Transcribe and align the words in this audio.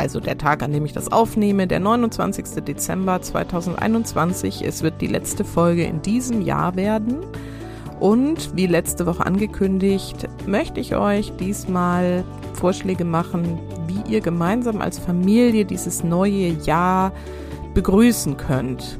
also 0.00 0.18
der 0.18 0.38
Tag, 0.38 0.62
an 0.62 0.72
dem 0.72 0.86
ich 0.86 0.94
das 0.94 1.12
aufnehme, 1.12 1.66
der 1.66 1.78
29. 1.78 2.64
Dezember 2.64 3.20
2021. 3.20 4.62
Es 4.66 4.82
wird 4.82 5.02
die 5.02 5.06
letzte 5.06 5.44
Folge 5.44 5.84
in 5.84 6.00
diesem 6.00 6.40
Jahr 6.40 6.74
werden. 6.74 7.18
Und 8.00 8.56
wie 8.56 8.66
letzte 8.66 9.04
Woche 9.04 9.26
angekündigt, 9.26 10.26
möchte 10.46 10.80
ich 10.80 10.96
euch 10.96 11.32
diesmal 11.36 12.24
Vorschläge 12.54 13.04
machen, 13.04 13.58
wie 13.88 14.10
ihr 14.10 14.22
gemeinsam 14.22 14.80
als 14.80 14.98
Familie 14.98 15.66
dieses 15.66 16.02
neue 16.02 16.48
Jahr 16.64 17.12
begrüßen 17.74 18.38
könnt. 18.38 18.98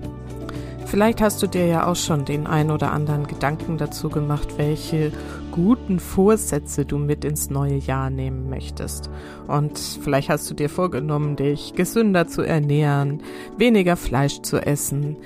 Vielleicht 0.85 1.23
hast 1.23 1.43
du 1.43 1.47
dir 1.47 1.67
ja 1.67 1.87
auch 1.87 1.97
schon 1.97 2.27
den 2.27 2.47
ein 2.47 2.71
oder 2.71 2.93
anderen 2.93 3.27
Gedanken 3.27 3.79
dazu 3.79 4.11
gemacht, 4.11 4.59
welche 4.59 5.13
guten 5.53 6.01
Vorsätze 6.01 6.85
du 6.85 6.99
mit 6.99 7.25
ins 7.25 7.51
neue 7.51 7.77
Jahr 7.77 8.11
nehmen 8.11 8.49
möchtest. 8.49 9.11
Und 9.47 9.79
vielleicht 9.79 10.29
hast 10.29 10.51
du 10.51 10.55
dir 10.55 10.69
vorgenommen, 10.69 11.37
dich 11.37 11.75
gesünder 11.75 12.27
zu 12.27 12.43
ernähren, 12.43 13.23
weniger 13.57 13.97
Fleisch 13.97 14.41
zu 14.43 14.59
essen, 14.59 15.17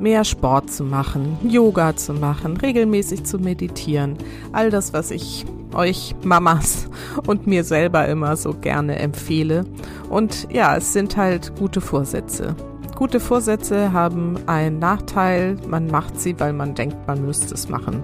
mehr 0.00 0.24
Sport 0.24 0.70
zu 0.70 0.84
machen, 0.84 1.38
Yoga 1.48 1.96
zu 1.96 2.14
machen, 2.14 2.56
regelmäßig 2.56 3.24
zu 3.24 3.38
meditieren. 3.38 4.16
All 4.52 4.70
das, 4.70 4.92
was 4.92 5.10
ich 5.10 5.44
euch 5.74 6.14
Mamas 6.24 6.88
und 7.26 7.46
mir 7.46 7.64
selber 7.64 8.06
immer 8.08 8.36
so 8.36 8.54
gerne 8.54 8.98
empfehle. 8.98 9.64
Und 10.10 10.48
ja, 10.52 10.76
es 10.76 10.92
sind 10.92 11.16
halt 11.16 11.56
gute 11.56 11.80
Vorsätze. 11.80 12.56
Gute 12.96 13.20
Vorsätze 13.20 13.92
haben 13.92 14.36
einen 14.46 14.78
Nachteil, 14.78 15.56
man 15.68 15.88
macht 15.88 16.20
sie, 16.20 16.38
weil 16.38 16.52
man 16.52 16.74
denkt, 16.74 16.96
man 17.06 17.24
müsste 17.24 17.54
es 17.54 17.68
machen. 17.68 18.02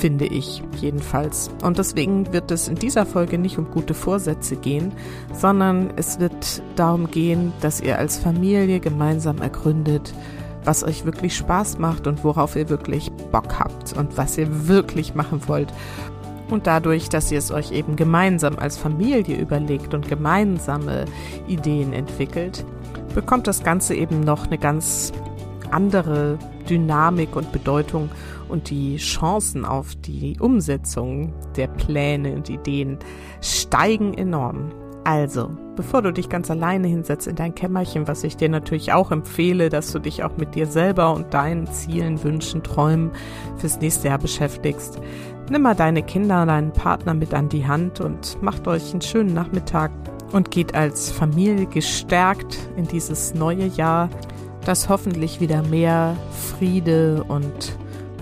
Finde 0.00 0.24
ich 0.24 0.62
jedenfalls. 0.80 1.50
Und 1.62 1.76
deswegen 1.76 2.32
wird 2.32 2.50
es 2.50 2.68
in 2.68 2.76
dieser 2.76 3.04
Folge 3.04 3.36
nicht 3.36 3.58
um 3.58 3.70
gute 3.70 3.92
Vorsätze 3.92 4.56
gehen, 4.56 4.92
sondern 5.34 5.90
es 5.96 6.18
wird 6.18 6.62
darum 6.74 7.10
gehen, 7.10 7.52
dass 7.60 7.82
ihr 7.82 7.98
als 7.98 8.16
Familie 8.16 8.80
gemeinsam 8.80 9.42
ergründet, 9.42 10.14
was 10.64 10.84
euch 10.84 11.04
wirklich 11.04 11.36
Spaß 11.36 11.78
macht 11.78 12.06
und 12.06 12.24
worauf 12.24 12.56
ihr 12.56 12.70
wirklich 12.70 13.12
Bock 13.30 13.58
habt 13.58 13.92
und 13.94 14.16
was 14.16 14.38
ihr 14.38 14.68
wirklich 14.68 15.14
machen 15.14 15.42
wollt. 15.48 15.68
Und 16.48 16.66
dadurch, 16.66 17.10
dass 17.10 17.30
ihr 17.30 17.38
es 17.38 17.50
euch 17.50 17.70
eben 17.70 17.96
gemeinsam 17.96 18.58
als 18.58 18.78
Familie 18.78 19.36
überlegt 19.36 19.92
und 19.92 20.08
gemeinsame 20.08 21.04
Ideen 21.46 21.92
entwickelt, 21.92 22.64
bekommt 23.14 23.46
das 23.46 23.62
Ganze 23.62 23.94
eben 23.94 24.20
noch 24.20 24.46
eine 24.46 24.56
ganz 24.56 25.12
andere 25.70 26.38
Dynamik 26.70 27.36
und 27.36 27.52
Bedeutung 27.52 28.08
und 28.50 28.70
die 28.70 28.96
Chancen 28.96 29.64
auf 29.64 29.94
die 29.94 30.36
Umsetzung 30.40 31.32
der 31.56 31.68
Pläne 31.68 32.34
und 32.34 32.50
Ideen 32.50 32.98
steigen 33.40 34.14
enorm. 34.14 34.70
Also, 35.04 35.50
bevor 35.76 36.02
du 36.02 36.12
dich 36.12 36.28
ganz 36.28 36.50
alleine 36.50 36.86
hinsetzt 36.86 37.26
in 37.26 37.34
dein 37.34 37.54
Kämmerchen, 37.54 38.06
was 38.06 38.22
ich 38.22 38.36
dir 38.36 38.50
natürlich 38.50 38.92
auch 38.92 39.10
empfehle, 39.10 39.70
dass 39.70 39.92
du 39.92 39.98
dich 39.98 40.22
auch 40.24 40.36
mit 40.36 40.54
dir 40.54 40.66
selber 40.66 41.14
und 41.14 41.32
deinen 41.32 41.66
Zielen, 41.68 42.22
Wünschen, 42.22 42.62
Träumen 42.62 43.10
fürs 43.56 43.80
nächste 43.80 44.08
Jahr 44.08 44.18
beschäftigst, 44.18 45.00
nimm 45.50 45.62
mal 45.62 45.74
deine 45.74 46.02
Kinder, 46.02 46.44
deinen 46.44 46.72
Partner 46.72 47.14
mit 47.14 47.32
an 47.32 47.48
die 47.48 47.66
Hand 47.66 48.00
und 48.00 48.40
macht 48.42 48.68
euch 48.68 48.92
einen 48.92 49.00
schönen 49.00 49.32
Nachmittag 49.32 49.90
und 50.32 50.50
geht 50.50 50.74
als 50.74 51.10
Familie 51.10 51.66
gestärkt 51.66 52.58
in 52.76 52.86
dieses 52.86 53.34
neue 53.34 53.66
Jahr, 53.66 54.10
das 54.64 54.88
hoffentlich 54.90 55.40
wieder 55.40 55.62
mehr 55.62 56.14
Friede 56.30 57.24
und 57.26 57.78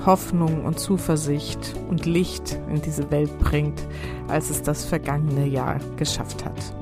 Hoffnung 0.09 0.65
und 0.65 0.81
Zuversicht 0.81 1.75
und 1.91 2.07
Licht 2.07 2.59
in 2.71 2.81
diese 2.81 3.11
Welt 3.11 3.39
bringt, 3.41 3.87
als 4.27 4.49
es 4.49 4.63
das 4.63 4.87
vergangene 4.87 5.47
Jahr 5.47 5.81
geschafft 5.99 6.47
hat. 6.47 6.75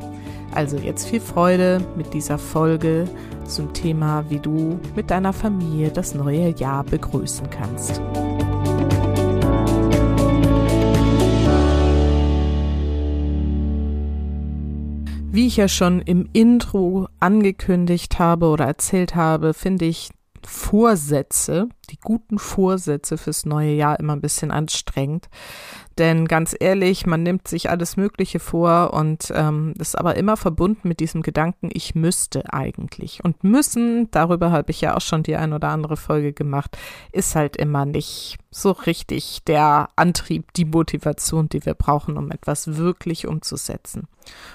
Also 0.54 0.76
jetzt 0.76 1.08
viel 1.08 1.20
Freude 1.20 1.84
mit 1.96 2.14
dieser 2.14 2.38
Folge 2.38 3.06
zum 3.44 3.72
Thema, 3.72 4.24
wie 4.28 4.38
du 4.38 4.78
mit 4.94 5.10
deiner 5.10 5.32
Familie 5.32 5.90
das 5.90 6.14
neue 6.14 6.54
Jahr 6.56 6.84
begrüßen 6.84 7.50
kannst. 7.50 8.00
Wie 15.32 15.48
ich 15.48 15.56
ja 15.56 15.66
schon 15.66 16.00
im 16.00 16.28
Intro 16.32 17.08
angekündigt 17.18 18.20
habe 18.20 18.46
oder 18.46 18.66
erzählt 18.66 19.16
habe, 19.16 19.52
finde 19.52 19.84
ich 19.84 20.10
Vorsätze, 20.46 21.68
die 21.90 21.98
guten 22.00 22.38
Vorsätze 22.38 23.18
fürs 23.18 23.44
neue 23.46 23.72
Jahr 23.72 23.98
immer 23.98 24.14
ein 24.14 24.20
bisschen 24.20 24.52
anstrengend. 24.52 25.28
Denn 25.98 26.28
ganz 26.28 26.54
ehrlich, 26.58 27.06
man 27.06 27.22
nimmt 27.22 27.48
sich 27.48 27.68
alles 27.68 27.96
Mögliche 27.96 28.38
vor 28.38 28.92
und 28.92 29.32
ähm, 29.34 29.74
ist 29.78 29.98
aber 29.98 30.16
immer 30.16 30.36
verbunden 30.36 30.86
mit 30.86 31.00
diesem 31.00 31.22
Gedanken, 31.22 31.70
ich 31.72 31.94
müsste 31.94 32.52
eigentlich. 32.52 33.24
Und 33.24 33.42
müssen, 33.42 34.08
darüber 34.10 34.52
habe 34.52 34.70
ich 34.70 34.80
ja 34.80 34.94
auch 34.94 35.00
schon 35.00 35.22
die 35.22 35.36
ein 35.36 35.52
oder 35.52 35.68
andere 35.68 35.96
Folge 35.96 36.32
gemacht, 36.32 36.76
ist 37.12 37.34
halt 37.34 37.56
immer 37.56 37.84
nicht 37.84 38.36
so 38.50 38.70
richtig 38.70 39.42
der 39.46 39.88
Antrieb, 39.96 40.52
die 40.52 40.66
Motivation, 40.66 41.48
die 41.48 41.64
wir 41.66 41.74
brauchen, 41.74 42.18
um 42.18 42.30
etwas 42.30 42.76
wirklich 42.76 43.26
umzusetzen. 43.26 44.06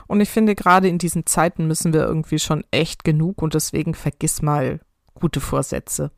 Und 0.08 0.22
ich 0.22 0.30
finde, 0.30 0.56
gerade 0.56 0.88
in 0.88 1.00
diesen 1.00 1.26
Zeiten 1.26 1.68
müssen 1.68 1.92
wir 1.92 2.02
irgendwie 2.02 2.40
schon 2.40 2.64
echt 2.72 3.04
genug 3.04 3.42
und 3.42 3.56
deswegen 3.56 3.94
vergiss 3.94 4.42
mal 4.42 4.80
gute 5.14 5.40
Vorsätze. 5.40 6.12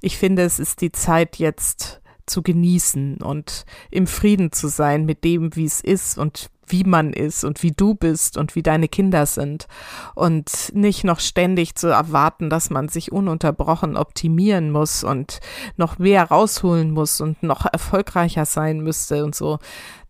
Ich 0.00 0.18
finde, 0.18 0.42
es 0.42 0.58
ist 0.58 0.80
die 0.80 0.92
Zeit 0.92 1.36
jetzt 1.36 2.00
zu 2.26 2.42
genießen 2.42 3.18
und 3.22 3.64
im 3.90 4.06
Frieden 4.06 4.52
zu 4.52 4.68
sein 4.68 5.06
mit 5.06 5.24
dem, 5.24 5.56
wie 5.56 5.64
es 5.64 5.80
ist 5.80 6.18
und 6.18 6.50
wie 6.70 6.84
man 6.84 7.12
ist 7.12 7.44
und 7.44 7.62
wie 7.62 7.72
du 7.72 7.94
bist 7.94 8.36
und 8.36 8.54
wie 8.54 8.62
deine 8.62 8.88
Kinder 8.88 9.26
sind 9.26 9.66
und 10.14 10.70
nicht 10.74 11.04
noch 11.04 11.20
ständig 11.20 11.74
zu 11.74 11.88
erwarten, 11.88 12.50
dass 12.50 12.70
man 12.70 12.88
sich 12.88 13.10
ununterbrochen 13.10 13.96
optimieren 13.96 14.70
muss 14.70 15.04
und 15.04 15.40
noch 15.76 15.98
mehr 15.98 16.24
rausholen 16.24 16.90
muss 16.90 17.20
und 17.20 17.42
noch 17.42 17.64
erfolgreicher 17.72 18.44
sein 18.44 18.80
müsste 18.80 19.24
und 19.24 19.34
so. 19.34 19.58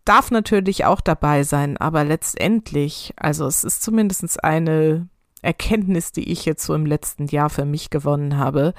Darf 0.05 0.31
natürlich 0.31 0.85
auch 0.85 1.01
dabei 1.01 1.43
sein, 1.43 1.77
aber 1.77 2.03
letztendlich, 2.03 3.13
also 3.15 3.45
es 3.45 3.63
ist 3.63 3.81
zumindest 3.83 4.43
eine 4.43 5.07
Erkenntnis, 5.41 6.11
die 6.11 6.31
ich 6.31 6.45
jetzt 6.45 6.65
so 6.65 6.73
im 6.73 6.85
letzten 6.85 7.27
Jahr 7.27 7.49
für 7.49 7.65
mich 7.65 7.89
gewonnen 7.89 8.37
habe. 8.37 8.73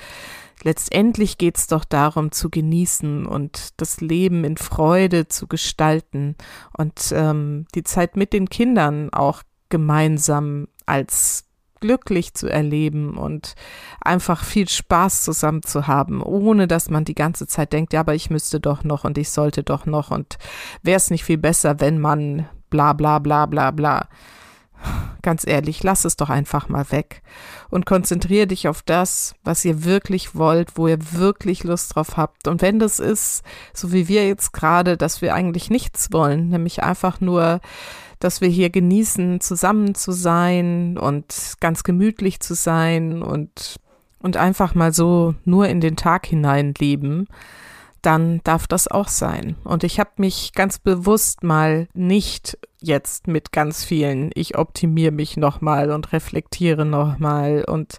Letztendlich 0.62 1.38
geht 1.38 1.56
es 1.56 1.66
doch 1.66 1.84
darum 1.84 2.32
zu 2.32 2.50
genießen 2.50 3.26
und 3.26 3.81
das 3.81 4.00
Leben 4.00 4.44
in 4.44 4.59
Freude 4.59 5.26
zu 5.26 5.47
gestalten 5.47 6.37
und 6.76 7.12
ähm, 7.12 7.66
die 7.75 7.82
Zeit 7.82 8.16
mit 8.16 8.32
den 8.32 8.50
Kindern 8.50 9.10
auch 9.12 9.43
gemeinsam 9.70 10.69
als 10.84 11.47
glücklich 11.81 12.34
zu 12.34 12.47
erleben 12.47 13.16
und 13.16 13.54
einfach 14.00 14.44
viel 14.44 14.69
Spaß 14.69 15.25
zusammen 15.25 15.62
zu 15.62 15.87
haben, 15.87 16.22
ohne 16.22 16.69
dass 16.69 16.91
man 16.91 17.06
die 17.06 17.15
ganze 17.15 17.47
Zeit 17.47 17.72
denkt, 17.72 17.94
ja, 17.94 18.00
aber 18.00 18.15
ich 18.15 18.28
müsste 18.28 18.60
doch 18.60 18.84
noch 18.84 19.04
und 19.04 19.19
ich 19.19 19.31
sollte 19.31 19.62
doch 19.62 19.87
noch 19.87 20.10
und 20.10 20.37
wäre 20.82 20.99
es 20.99 21.10
nicht 21.10 21.25
viel 21.25 21.38
besser, 21.38 21.81
wenn 21.81 21.99
man 21.99 22.47
bla 22.69 22.93
bla 22.93 23.19
bla 23.19 23.47
bla 23.47 23.70
bla. 23.70 24.09
Ganz 25.22 25.46
ehrlich, 25.46 25.82
lass 25.82 26.04
es 26.06 26.16
doch 26.16 26.30
einfach 26.30 26.68
mal 26.68 26.90
weg 26.90 27.22
und 27.69 27.84
konzentriere 27.84 28.46
dich 28.46 28.69
auf 28.69 28.82
das, 28.82 29.34
was 29.44 29.64
ihr 29.64 29.84
wirklich 29.84 30.34
wollt, 30.34 30.78
wo 30.78 30.88
ihr 30.88 30.99
wirklich 31.12 31.62
Lust 31.62 31.94
drauf 31.94 32.16
habt. 32.16 32.49
Und 32.49 32.62
wenn 32.62 32.78
das 32.78 32.99
ist, 32.99 33.43
so 33.75 33.93
wie 33.93 34.08
wir 34.08 34.26
jetzt 34.26 34.52
gerade, 34.52 34.96
dass 34.96 35.20
wir 35.20 35.34
eigentlich 35.34 35.69
nichts 35.69 36.12
wollen, 36.12 36.49
nämlich 36.49 36.82
einfach 36.82 37.20
nur, 37.20 37.60
dass 38.19 38.40
wir 38.40 38.49
hier 38.49 38.70
genießen, 38.70 39.40
zusammen 39.40 39.94
zu 39.94 40.12
sein 40.12 40.96
und 40.96 41.55
ganz 41.60 41.82
gemütlich 41.82 42.40
zu 42.40 42.55
sein 42.55 43.22
und, 43.22 43.76
und 44.20 44.37
einfach 44.38 44.75
mal 44.75 44.93
so 44.93 45.34
nur 45.44 45.69
in 45.69 45.81
den 45.81 45.96
Tag 45.96 46.26
hinein 46.26 46.72
leben, 46.78 47.26
dann 48.02 48.40
darf 48.44 48.66
das 48.66 48.88
auch 48.88 49.08
sein. 49.08 49.56
Und 49.64 49.84
ich 49.84 50.00
habe 50.00 50.10
mich 50.16 50.52
ganz 50.55 50.78
bewusst 50.78 51.43
mal 51.43 51.88
nicht 51.93 52.58
jetzt 52.81 53.27
mit 53.27 53.53
ganz 53.53 53.85
vielen, 53.85 54.31
ich 54.35 54.56
optimiere 54.56 55.12
mich 55.12 55.37
nochmal 55.37 55.91
und 55.91 56.12
reflektiere 56.12 56.85
nochmal 56.85 57.65
und 57.67 57.99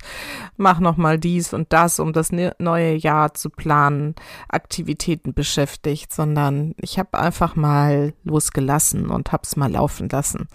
mache 0.57 0.83
nochmal 0.83 1.19
dies 1.19 1.54
und 1.54 1.74
das, 1.74 2.00
um 2.00 2.13
das 2.13 2.31
ne-, 2.31 2.56
neue 2.60 2.95
Jahr 2.95 3.33
zu 3.33 3.50
planen, 3.50 4.16
Aktivitäten 4.48 5.33
beschäftigt, 5.33 6.13
sondern 6.13 6.74
ich 6.78 7.00
habe 7.00 7.19
einfach 7.19 7.56
mal 7.56 8.13
losgelassen 8.24 9.07
und 9.07 9.31
habe 9.31 9.44
es 9.44 9.56
mal 9.56 9.72
laufen 9.72 10.10
lassen. 10.10 10.48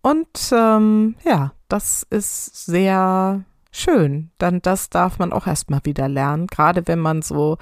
Und 0.00 0.52
ähm, 0.52 1.16
ja, 1.24 1.52
das 1.68 2.06
ist 2.08 2.66
sehr 2.66 3.44
schön. 3.70 4.30
Dann 4.38 4.62
das 4.62 4.88
darf 4.90 5.18
man 5.18 5.32
auch 5.32 5.46
erstmal 5.46 5.80
wieder 5.84 6.08
lernen, 6.08 6.46
gerade 6.46 6.86
wenn 6.86 7.00
man 7.00 7.22
so 7.22 7.58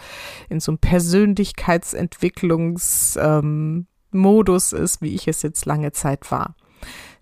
in 0.48 0.60
so 0.60 0.72
einem 0.72 0.78
Persönlichkeitsentwicklungsmodus 0.78 3.18
ähm, 3.20 3.86
ist, 4.72 5.02
wie 5.02 5.14
ich 5.14 5.28
es 5.28 5.42
jetzt 5.42 5.66
lange 5.66 5.92
Zeit 5.92 6.30
war. 6.30 6.54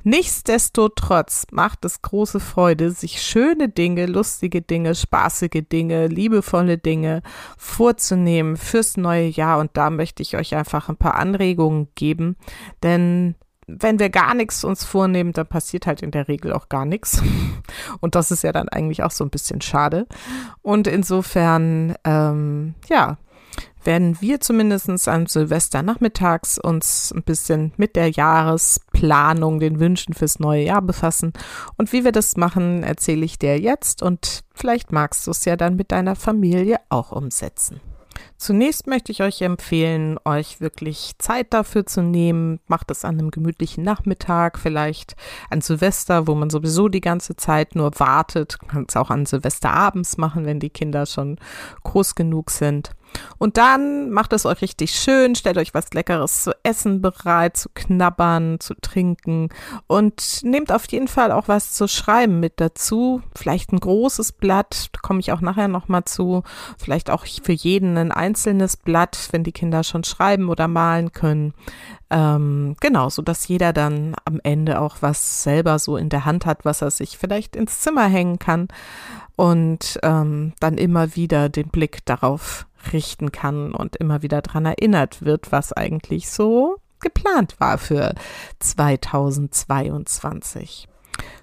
Nichtsdestotrotz 0.07 1.47
macht 1.51 1.87
es 1.87 2.03
große 2.03 2.39
Freude, 2.39 2.91
sich 2.91 3.23
schöne 3.23 3.71
Dinge, 3.71 4.05
lustige 4.05 4.61
Dinge, 4.61 4.95
spaßige 4.95 5.63
Dinge, 5.73 6.09
liebevolle 6.09 6.77
Dinge 6.77 7.23
vorzunehmen 7.57 8.59
fürs 8.59 8.99
neue 8.99 9.29
Jahr. 9.29 9.59
Und 9.61 9.71
da 9.79 9.89
möchte 9.89 10.23
ich 10.23 10.37
euch 10.37 10.55
einfach 10.55 10.91
ein 10.91 10.99
paar 10.99 11.15
Anregungen 11.15 11.89
geben, 11.95 12.37
denn 12.83 13.35
wenn 13.67 13.99
wir 13.99 14.11
gar 14.11 14.35
nichts 14.35 14.63
uns 14.63 14.85
vornehmen, 14.85 15.33
dann 15.33 15.47
passiert 15.47 15.87
halt 15.87 16.03
in 16.03 16.11
der 16.11 16.29
Regel 16.29 16.53
auch 16.53 16.69
gar 16.69 16.85
nichts. 16.85 17.23
Und 18.01 18.15
das 18.15 18.31
ist 18.31 18.45
ja 18.45 18.53
dann 18.53 18.69
eigentlich 18.69 19.03
auch 19.03 19.11
so 19.11 19.25
ein 19.25 19.31
bisschen 19.31 19.63
schade. 19.63 20.07
Und 20.61 20.87
insofern, 20.87 21.95
ähm, 22.05 22.75
ja, 22.91 23.17
werden 23.87 24.21
wir 24.21 24.41
zumindest 24.41 25.09
am 25.09 25.27
Silvester 25.27 25.83
nachmittags 25.83 26.59
uns 26.59 27.13
ein 27.15 27.23
bisschen 27.23 27.73
mit 27.77 27.97
der 27.97 28.11
Jahresplanung, 28.11 29.61
den 29.61 29.81
Wünschen 29.81 30.15
fürs 30.15 30.39
neue 30.39 30.65
Jahr 30.65 30.83
befassen. 30.83 31.33
Und 31.77 31.93
wie 31.93 32.05
wir 32.05 32.13
das 32.13 32.37
machen, 32.37 32.83
erzähle 32.83 33.25
ich 33.25 33.39
dir 33.39 33.59
jetzt 33.59 34.03
und 34.03 34.45
vielleicht 34.55 34.93
magst 34.93 35.27
du 35.27 35.31
es 35.31 35.45
ja 35.45 35.57
dann 35.57 35.77
mit 35.77 35.93
deiner 35.93 36.17
Familie 36.17 36.79
auch 36.89 37.13
umsetzen. 37.13 37.81
Zunächst 38.37 38.87
möchte 38.87 39.13
ich 39.13 39.23
euch 39.23 39.43
empfehlen, 39.43 40.19
euch 40.25 40.61
wirklich 40.61 41.13
Zeit 41.19 41.53
dafür 41.53 41.87
zu 41.87 42.03
nehmen. 42.03 42.61
Macht 42.67 42.91
es 42.91 43.05
an 43.05 43.19
einem 43.19 43.31
gemütlichen 43.31 43.85
Nachmittag, 43.85 44.59
vielleicht 44.59 45.15
an 45.51 45.61
Silvester, 45.61 46.27
wo 46.27 46.35
man 46.35 46.51
sowieso 46.51 46.89
die 46.89 47.01
ganze 47.01 47.37
Zeit 47.37 47.75
nur 47.75 47.99
wartet. 47.99 48.59
Kann 48.69 48.87
es 48.89 48.97
auch 48.97 49.11
an 49.11 49.27
Silvester 49.27 49.73
abends 49.73 50.17
machen, 50.17 50.47
wenn 50.47 50.61
die 50.61 50.71
Kinder 50.71 51.07
schon 51.07 51.39
groß 51.85 52.15
genug 52.15 52.51
sind. 52.51 52.91
Und 53.39 53.57
dann 53.57 54.11
macht 54.11 54.33
es 54.33 54.47
euch 54.47 54.63
richtig 54.63 54.93
schön, 54.93 55.35
stellt 55.35 55.59
euch 55.59 55.75
was 55.75 55.93
Leckeres 55.93 56.45
zu 56.45 56.53
essen 56.63 57.01
bereit, 57.01 57.57
zu 57.57 57.69
knabbern, 57.75 58.59
zu 58.61 58.75
trinken 58.75 59.49
und 59.87 60.41
nehmt 60.43 60.73
auf 60.73 60.87
jeden 60.87 61.09
Fall 61.09 61.33
auch 61.33 61.49
was 61.49 61.73
zu 61.73 61.89
schreiben 61.89 62.41
mit 62.41 62.55
dazu. 62.61 63.23
Vielleicht 63.35 63.73
ein 63.73 63.81
großes 63.81 64.33
Blatt, 64.33 64.89
da 64.93 65.01
komme 65.01 65.21
ich 65.21 65.33
auch 65.33 65.41
nachher 65.41 65.69
nochmal 65.69 66.05
zu. 66.05 66.43
Vielleicht 66.79 67.11
auch 67.11 67.27
für 67.27 67.53
jeden 67.53 67.97
ein 67.97 68.13
einzelnes 68.13 68.77
Blatt, 68.77 69.29
wenn 69.33 69.45
die 69.45 69.53
Kinder 69.53 69.85
schon 69.85 70.05
schreiben 70.05 70.49
oder 70.49 70.69
malen 70.69 71.13
können. 71.13 71.55
Ähm, 72.11 72.77
genau, 72.81 73.09
so 73.09 73.23
dass 73.23 73.49
jeder 73.49 73.73
dann 73.73 74.15
am 74.25 74.39
Ende 74.43 74.81
auch 74.81 74.99
was 75.01 75.43
selber 75.43 75.79
so 75.79 75.97
in 75.97 76.11
der 76.11 76.25
Hand 76.25 76.47
hat, 76.47 76.65
was 76.65 76.83
er 76.83 76.91
sich 76.91 77.19
vielleicht 77.19 77.57
ins 77.57 77.81
Zimmer 77.81 78.07
hängen 78.07 78.39
kann 78.39 78.69
und 79.37 79.99
ähm, 80.03 80.53
dann 80.61 80.79
immer 80.79 81.17
wieder 81.17 81.49
den 81.49 81.69
Blick 81.69 82.05
darauf 82.05 82.67
richten 82.93 83.33
kann 83.33 83.75
und 83.75 83.97
immer 83.97 84.23
wieder 84.23 84.43
daran 84.43 84.67
erinnert 84.67 85.25
wird, 85.25 85.51
was 85.53 85.73
eigentlich 85.73 86.31
so 86.31 86.77
geplant 87.01 87.57
war 87.59 87.79
für 87.79 88.15
2022. 88.61 90.89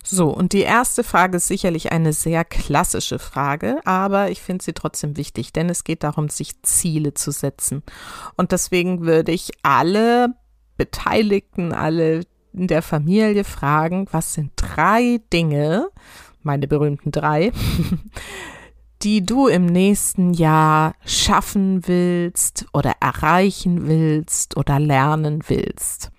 So, 0.04 0.30
und 0.30 0.54
die 0.54 0.62
erste 0.62 1.04
Frage 1.04 1.38
ist 1.38 1.48
sicherlich 1.48 1.92
eine 1.92 2.14
sehr 2.14 2.44
klassische 2.44 3.20
Frage, 3.20 3.80
aber 3.86 4.32
ich 4.32 4.42
finde 4.42 4.64
sie 4.64 4.74
trotzdem 4.74 5.16
wichtig, 5.16 5.54
denn 5.54 5.70
es 5.70 5.84
geht 5.84 6.04
darum, 6.04 6.30
sich 6.30 6.62
Ziele 6.64 7.14
zu 7.14 7.32
setzen. 7.32 7.84
Und 8.36 8.52
deswegen 8.52 9.06
würde 9.06 9.32
ich 9.32 9.52
alle 9.62 10.34
Beteiligten, 10.76 11.72
alle 11.72 12.26
in 12.54 12.68
der 12.68 12.82
Familie 12.82 13.44
fragen, 13.44 14.08
was 14.12 14.34
sind 14.34 14.54
drei 14.56 15.22
Dinge, 15.32 15.90
meine 16.42 16.68
berühmten 16.68 17.12
drei, 17.12 17.52
die 19.04 19.26
du 19.26 19.48
im 19.48 19.66
nächsten 19.66 20.34
Jahr 20.34 20.94
schaffen 21.06 21.88
willst 21.88 22.66
oder 22.74 22.94
erreichen 23.00 23.88
willst 23.88 24.58
oder 24.58 24.80
lernen 24.80 25.44
willst. 25.48 26.12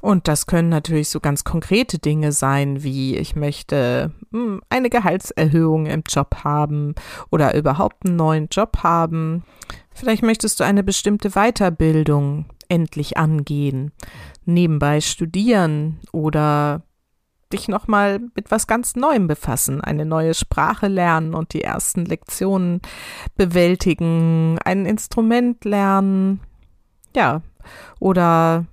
Und 0.00 0.28
das 0.28 0.46
können 0.46 0.70
natürlich 0.70 1.10
so 1.10 1.20
ganz 1.20 1.44
konkrete 1.44 1.98
Dinge 1.98 2.32
sein, 2.32 2.82
wie 2.82 3.16
ich 3.16 3.36
möchte 3.36 4.12
hm, 4.32 4.62
eine 4.70 4.88
Gehaltserhöhung 4.88 5.86
im 5.86 6.02
Job 6.08 6.36
haben 6.42 6.94
oder 7.30 7.54
überhaupt 7.54 8.06
einen 8.06 8.16
neuen 8.16 8.48
Job 8.50 8.78
haben. 8.82 9.44
Vielleicht 9.92 10.22
möchtest 10.22 10.58
du 10.58 10.64
eine 10.64 10.82
bestimmte 10.82 11.30
Weiterbildung 11.30 12.46
endlich 12.68 13.18
angehen, 13.18 13.92
nebenbei 14.46 15.00
studieren 15.00 16.00
oder 16.12 16.82
dich 17.52 17.68
nochmal 17.68 18.20
mit 18.34 18.50
was 18.50 18.66
ganz 18.66 18.96
Neuem 18.96 19.26
befassen, 19.26 19.80
eine 19.80 20.04
neue 20.04 20.34
Sprache 20.34 20.88
lernen 20.88 21.34
und 21.34 21.52
die 21.52 21.62
ersten 21.62 22.04
Lektionen 22.04 22.80
bewältigen, 23.36 24.58
ein 24.64 24.86
Instrument 24.86 25.64
lernen, 25.64 26.40
ja, 27.14 27.42
oder 27.98 28.66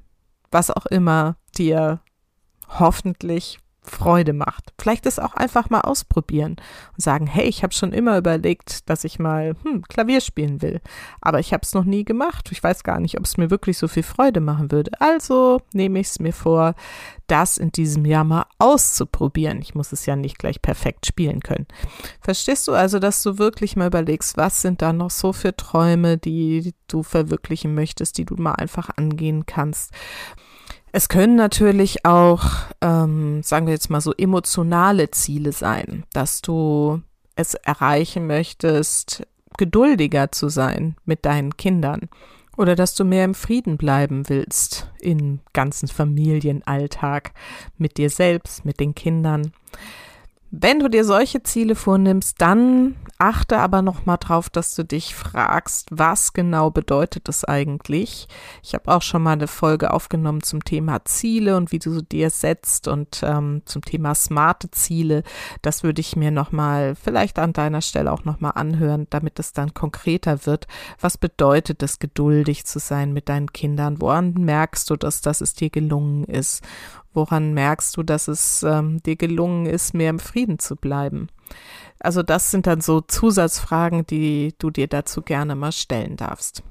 was 0.51 0.71
auch 0.71 0.85
immer 0.85 1.38
dir 1.57 2.01
hoffentlich 2.68 3.59
Freude 3.88 4.34
macht. 4.34 4.74
Vielleicht 4.80 5.06
ist 5.06 5.22
auch 5.22 5.34
einfach 5.34 5.69
mal 5.69 5.81
ausprobieren 5.81 6.57
und 6.94 7.01
sagen, 7.01 7.28
hey, 7.28 7.45
ich 7.45 7.63
habe 7.63 7.74
schon 7.74 7.94
immer 7.94 8.18
überlegt, 8.18 8.89
dass 8.89 9.04
ich 9.04 9.19
mal 9.19 9.56
hm, 9.63 9.84
Klavier 9.84 10.22
spielen 10.22 10.62
will, 10.62 10.81
aber 11.22 11.39
ich 11.39 11.54
habe 11.54 11.62
es 11.63 11.74
noch 11.74 11.86
nie 11.86 12.06
gemacht. 12.06 12.50
Ich 12.51 12.63
weiß 12.63 12.84
gar 12.84 13.00
nicht, 13.00 13.18
ob 13.18 13.25
es 13.25 13.38
mir 13.38 13.50
wirklich 13.50 13.78
so 13.78 13.88
viel 13.88 14.04
Freude 14.04 14.39
machen 14.39 14.72
würde. 14.72 14.92
Also 15.00 15.62
nehme 15.74 16.00
ich 16.00 16.07
es 16.07 16.19
mir 16.19 16.34
vor, 16.34 16.75
das 17.28 17.57
in 17.57 17.72
diesem 17.72 18.06
Jahr 18.06 18.24
mal 18.24 18.45
auszuprobieren. 18.57 19.62
Ich 19.62 19.75
muss 19.75 19.92
es 19.92 20.06
ja 20.06 20.16
nicht 20.16 20.39
gleich 20.39 20.62
perfekt 20.62 21.06
spielen 21.06 21.42
können. 21.42 21.68
Verstehst 22.22 22.68
du 22.68 22.74
also, 22.74 23.00
dass 23.00 23.22
du 23.22 23.38
wirklich 23.38 23.75
mal 23.75 23.88
überlegst, 23.88 24.38
was 24.38 24.62
sind 24.62 24.81
da 24.81 24.94
noch 24.94 25.12
so 25.12 25.34
für 25.34 25.56
Träume, 25.56 26.18
die 26.18 26.74
du 26.88 27.04
verwirklichen 27.04 27.75
möchtest, 27.75 28.18
die 28.18 28.25
du 28.25 28.36
mal 28.36 28.54
einfach 28.54 28.89
angehen 28.95 29.45
kannst? 29.45 29.92
Es 30.92 31.10
können 31.10 31.36
natürlich 31.36 32.06
auch, 32.06 32.45
ähm, 32.81 33.44
sagen 33.44 33.68
wir 33.68 33.74
jetzt 33.74 33.89
mal 33.89 34.01
so, 34.01 34.13
emotionale 34.13 35.12
Ziele 35.12 35.51
sein, 35.51 36.06
dass 36.13 36.42
du 36.42 37.01
es 37.36 37.54
erreichen 37.54 38.25
möchtest, 38.25 39.28
geduldiger 39.57 40.31
zu 40.31 40.50
sein 40.50 40.95
mit 41.06 41.25
deinen 41.25 41.57
Kindern 41.57 42.10
oder 42.57 42.75
dass 42.75 42.95
du 42.95 43.06
mehr 43.06 43.25
im 43.25 43.36
Frieden 43.36 43.78
bleiben 43.78 44.30
willst 44.30 44.89
im 45.00 45.39
ganzen 45.54 45.88
Familienalltag 45.88 47.34
mit 47.78 47.98
dir 47.98 48.10
selbst, 48.10 48.66
mit 48.66 48.80
den 48.80 48.95
Kindern. 48.95 49.51
Wenn 50.49 50.79
du 50.79 50.89
dir 50.89 51.03
solche 51.03 51.44
Ziele 51.44 51.75
vornimmst, 51.75 52.41
dann 52.41 52.95
achte 53.17 53.57
aber 53.57 53.81
noch 53.81 54.05
mal 54.05 54.15
drauf, 54.15 54.50
dass 54.50 54.75
du 54.75 54.83
dich 54.83 55.13
fragst, 55.13 55.89
was 55.91 56.31
genau 56.31 56.72
bedeutet 56.72 57.27
das 57.27 57.43
eigentlich? 57.43 58.29
Ich 58.63 58.74
habe 58.74 58.93
auch 58.93 59.01
schon 59.01 59.24
mal 59.24 59.33
eine 59.33 59.48
Folge 59.48 59.91
aufgenommen 59.91 60.43
zum 60.43 60.63
Thema 60.63 61.03
Ziele 61.03 61.57
und 61.57 61.74
wie 61.74 61.79
du 61.79 62.01
dir 62.01 62.29
setzt 62.29 62.88
und 62.88 63.24
ähm, 63.24 63.63
zum 63.65 63.81
Thema 63.81 64.15
smarte 64.15 64.72
Ziele. 64.72 65.24
Das 65.63 65.83
würde 65.83 66.00
ich 66.00 66.15
mir 66.15 66.31
noch 66.31 66.53
mal 66.53 66.95
vielleicht 66.95 67.39
an 67.39 67.51
deiner 67.51 67.81
Stelle 67.81 68.13
auch 68.13 68.24
noch 68.24 68.39
mal 68.39 68.51
anhören, 68.51 69.07
damit 69.10 69.39
es 69.39 69.51
dann 69.51 69.74
konkreter 69.74 70.45
wird. 70.45 70.67
Was 71.01 71.17
bedeutet 71.17 71.83
es, 71.83 72.00
geduldig 72.00 72.65
zu 72.65 72.79
sein 72.79 73.12
mit 73.12 73.27
deinen 73.27 73.51
Kindern? 73.51 74.00
Woran 74.00 74.33
merkst 74.33 74.89
du, 74.89 74.95
dass, 74.95 75.19
dass 75.19 75.41
es 75.41 75.55
dir 75.55 75.69
gelungen 75.69 76.24
ist? 76.24 76.63
Woran 77.13 77.53
merkst 77.53 77.95
du, 77.97 78.03
dass 78.03 78.27
es 78.27 78.63
ähm, 78.63 79.01
dir 79.03 79.15
gelungen 79.15 79.65
ist, 79.65 79.93
mehr 79.93 80.09
im 80.09 80.19
Frieden 80.19 80.59
zu 80.59 80.75
bleiben? 80.75 81.27
Also 81.99 82.23
das 82.23 82.51
sind 82.51 82.67
dann 82.67 82.81
so 82.81 83.01
Zusatzfragen, 83.01 84.05
die 84.05 84.53
du 84.59 84.69
dir 84.69 84.87
dazu 84.87 85.21
gerne 85.21 85.55
mal 85.55 85.71
stellen 85.71 86.15
darfst. 86.15 86.63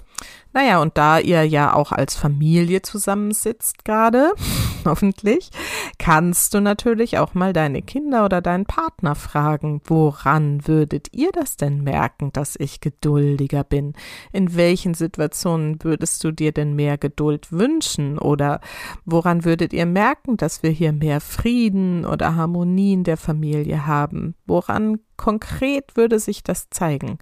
Naja, 0.56 0.80
und 0.80 0.96
da 0.96 1.18
ihr 1.18 1.44
ja 1.44 1.74
auch 1.74 1.92
als 1.92 2.14
Familie 2.14 2.80
zusammensitzt 2.80 3.84
gerade, 3.84 4.32
hoffentlich, 4.86 5.50
kannst 5.98 6.54
du 6.54 6.60
natürlich 6.60 7.18
auch 7.18 7.34
mal 7.34 7.52
deine 7.52 7.82
Kinder 7.82 8.24
oder 8.24 8.40
deinen 8.40 8.64
Partner 8.64 9.14
fragen, 9.14 9.82
woran 9.84 10.66
würdet 10.66 11.08
ihr 11.12 11.30
das 11.32 11.56
denn 11.56 11.82
merken, 11.82 12.32
dass 12.32 12.56
ich 12.58 12.80
geduldiger 12.80 13.64
bin? 13.64 13.92
In 14.32 14.56
welchen 14.56 14.94
Situationen 14.94 15.84
würdest 15.84 16.24
du 16.24 16.32
dir 16.32 16.52
denn 16.52 16.74
mehr 16.74 16.96
Geduld 16.96 17.52
wünschen? 17.52 18.18
Oder 18.18 18.62
woran 19.04 19.44
würdet 19.44 19.74
ihr 19.74 19.84
merken, 19.84 20.38
dass 20.38 20.62
wir 20.62 20.70
hier 20.70 20.94
mehr 20.94 21.20
Frieden 21.20 22.06
oder 22.06 22.34
Harmonie 22.34 22.94
in 22.94 23.04
der 23.04 23.18
Familie 23.18 23.86
haben? 23.86 24.34
Woran 24.46 25.00
konkret 25.18 25.98
würde 25.98 26.18
sich 26.18 26.42
das 26.42 26.70
zeigen? 26.70 27.18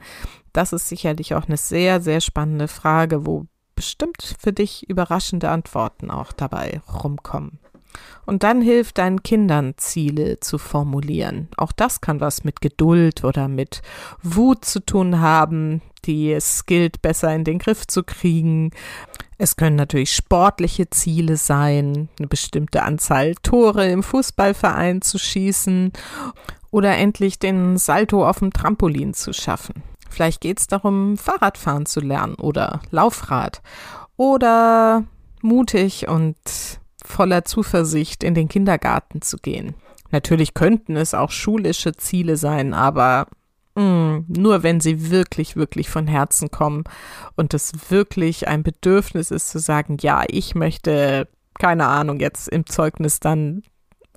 Das 0.55 0.73
ist 0.73 0.89
sicherlich 0.89 1.35
auch 1.35 1.47
eine 1.47 1.57
sehr, 1.57 2.01
sehr 2.01 2.21
spannende 2.23 2.69
Frage, 2.69 3.27
wo 3.27 3.47
bestimmt 3.75 4.37
für 4.39 4.53
dich 4.53 4.89
überraschende 4.89 5.51
Antworten 5.51 6.11
auch 6.11 6.33
dabei 6.33 6.81
rumkommen. 7.03 7.59
Und 8.25 8.45
dann 8.45 8.63
hilft 8.63 8.99
deinen 8.99 9.23
Kindern 9.23 9.75
Ziele 9.77 10.39
zu 10.41 10.59
formulieren. 10.59 11.49
Auch 11.57 11.73
das 11.73 12.01
kann 12.01 12.21
was 12.21 12.45
mit 12.45 12.61
Geduld 12.61 13.25
oder 13.25 13.49
mit 13.49 13.83
Wut 14.23 14.65
zu 14.65 14.81
tun 14.81 15.21
haben, 15.21 15.83
die 16.05 16.33
es 16.33 16.67
gilt, 16.67 17.03
besser 17.03 17.35
in 17.35 17.45
den 17.45 17.59
Griff 17.59 17.87
zu 17.87 18.05
kriegen. 18.05 18.71
Es 19.39 19.57
können 19.57 19.77
natürlich 19.77 20.13
sportliche 20.13 20.89
Ziele 20.89 21.37
sein, 21.37 22.09
eine 22.19 22.29
bestimmte 22.29 22.85
Anzahl 22.85 23.35
Tore 23.43 23.89
im 23.89 24.05
Fußballverein 24.05 25.03
zu 25.03 25.19
schießen 25.19 25.93
oder 26.71 26.97
endlich 26.97 27.41
den 27.41 27.77
Salto 27.77 28.27
auf 28.27 28.39
dem 28.39 28.53
Trampolin 28.53 29.15
zu 29.15 29.33
schaffen. 29.33 29.83
Vielleicht 30.15 30.41
geht 30.41 30.61
es 30.61 30.69
darum, 30.69 31.17
Fahrradfahren 31.17 31.87
zu 31.87 31.99
lernen 31.99 32.37
oder 32.37 32.81
Laufrad 32.93 33.63
oder 34.17 35.03
mutig 35.43 36.07
und 36.07 36.37
voller 37.05 37.45
Zuversicht 37.45 38.23
in 38.23 38.35
den 38.35 38.49
Kindergarten 38.49 39.23
zu 39.23 39.39
gehen. 39.39 39.75
Natürlich 40.13 40.55
könnten 40.55 40.97
es 40.97 41.15
auch 41.15 41.33
schulische 41.33 41.95
Ziele 41.97 42.37
sein, 42.37 42.75
aber 42.75 43.27
mh, 43.75 43.83
mm, 43.83 44.25
nur 44.29 44.63
wenn 44.63 44.79
sie 44.79 45.11
wirklich, 45.11 45.57
wirklich 45.57 45.91
von 45.91 46.07
Herzen 46.07 46.49
kommen 46.53 46.85
und 47.35 47.53
es 47.53 47.73
wirklich 47.91 48.47
ein 48.47 48.63
Bedürfnis 48.63 49.33
ist 49.33 49.51
zu 49.51 49.59
sagen, 49.59 49.97
ja, 50.01 50.23
ich 50.29 50.55
möchte, 50.55 51.27
keine 51.59 51.87
Ahnung, 51.87 52.21
jetzt 52.21 52.49
im 52.49 52.67
Zeugnis 52.67 53.19
dann 53.19 53.63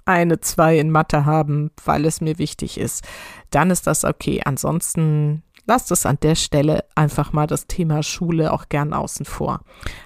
eine, 0.05 0.39
zwei 0.41 0.77
in 0.77 0.91
Mathe 0.91 1.25
haben, 1.25 1.71
weil 1.83 2.05
es 2.05 2.21
mir 2.21 2.37
wichtig 2.37 2.79
ist, 2.79 3.03
dann 3.49 3.71
ist 3.71 3.87
das 3.87 4.05
okay. 4.05 4.41
Ansonsten 4.45 5.43
lasst 5.67 5.91
es 5.91 6.05
an 6.05 6.17
der 6.21 6.36
Stelle 6.36 6.86
einfach 6.95 7.33
mal 7.33 7.45
das 7.45 7.67
Thema 7.67 8.01
Schule 8.01 8.51
auch 8.51 8.69
gern 8.69 8.93
außen 8.93 9.25
vor. 9.25 9.59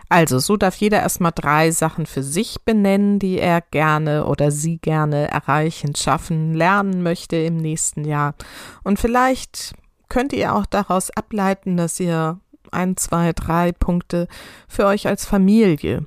Also, 0.10 0.39
so 0.39 0.58
darf 0.58 0.75
jeder 0.75 1.00
erstmal 1.00 1.32
drei 1.34 1.72
Sachen 1.72 2.06
für 2.06 2.24
sich 2.24 2.63
benennen, 2.65 3.20
die 3.20 3.39
er 3.39 3.62
gerne 3.62 4.25
oder 4.25 4.51
sie 4.51 4.80
gerne 4.80 5.30
erreichen, 5.30 5.96
schaffen, 5.96 6.53
lernen 6.53 7.03
möchte 7.03 7.38
im 7.38 7.58
nächsten 7.58 8.03
Jahr. 8.03 8.36
Und 8.84 9.00
vielleicht 9.00 9.74
könnt 10.10 10.34
ihr 10.34 10.53
auch 10.56 10.65
daraus 10.65 11.12
ableiten, 11.12 11.77
dass 11.77 12.00
ihr 12.00 12.39
ein, 12.72 12.98
zwei, 12.98 13.32
drei 13.32 13.72
Punkte 13.72 14.27
für 14.68 14.86
euch 14.86 15.08
als 15.08 15.25
Familie 15.25 16.06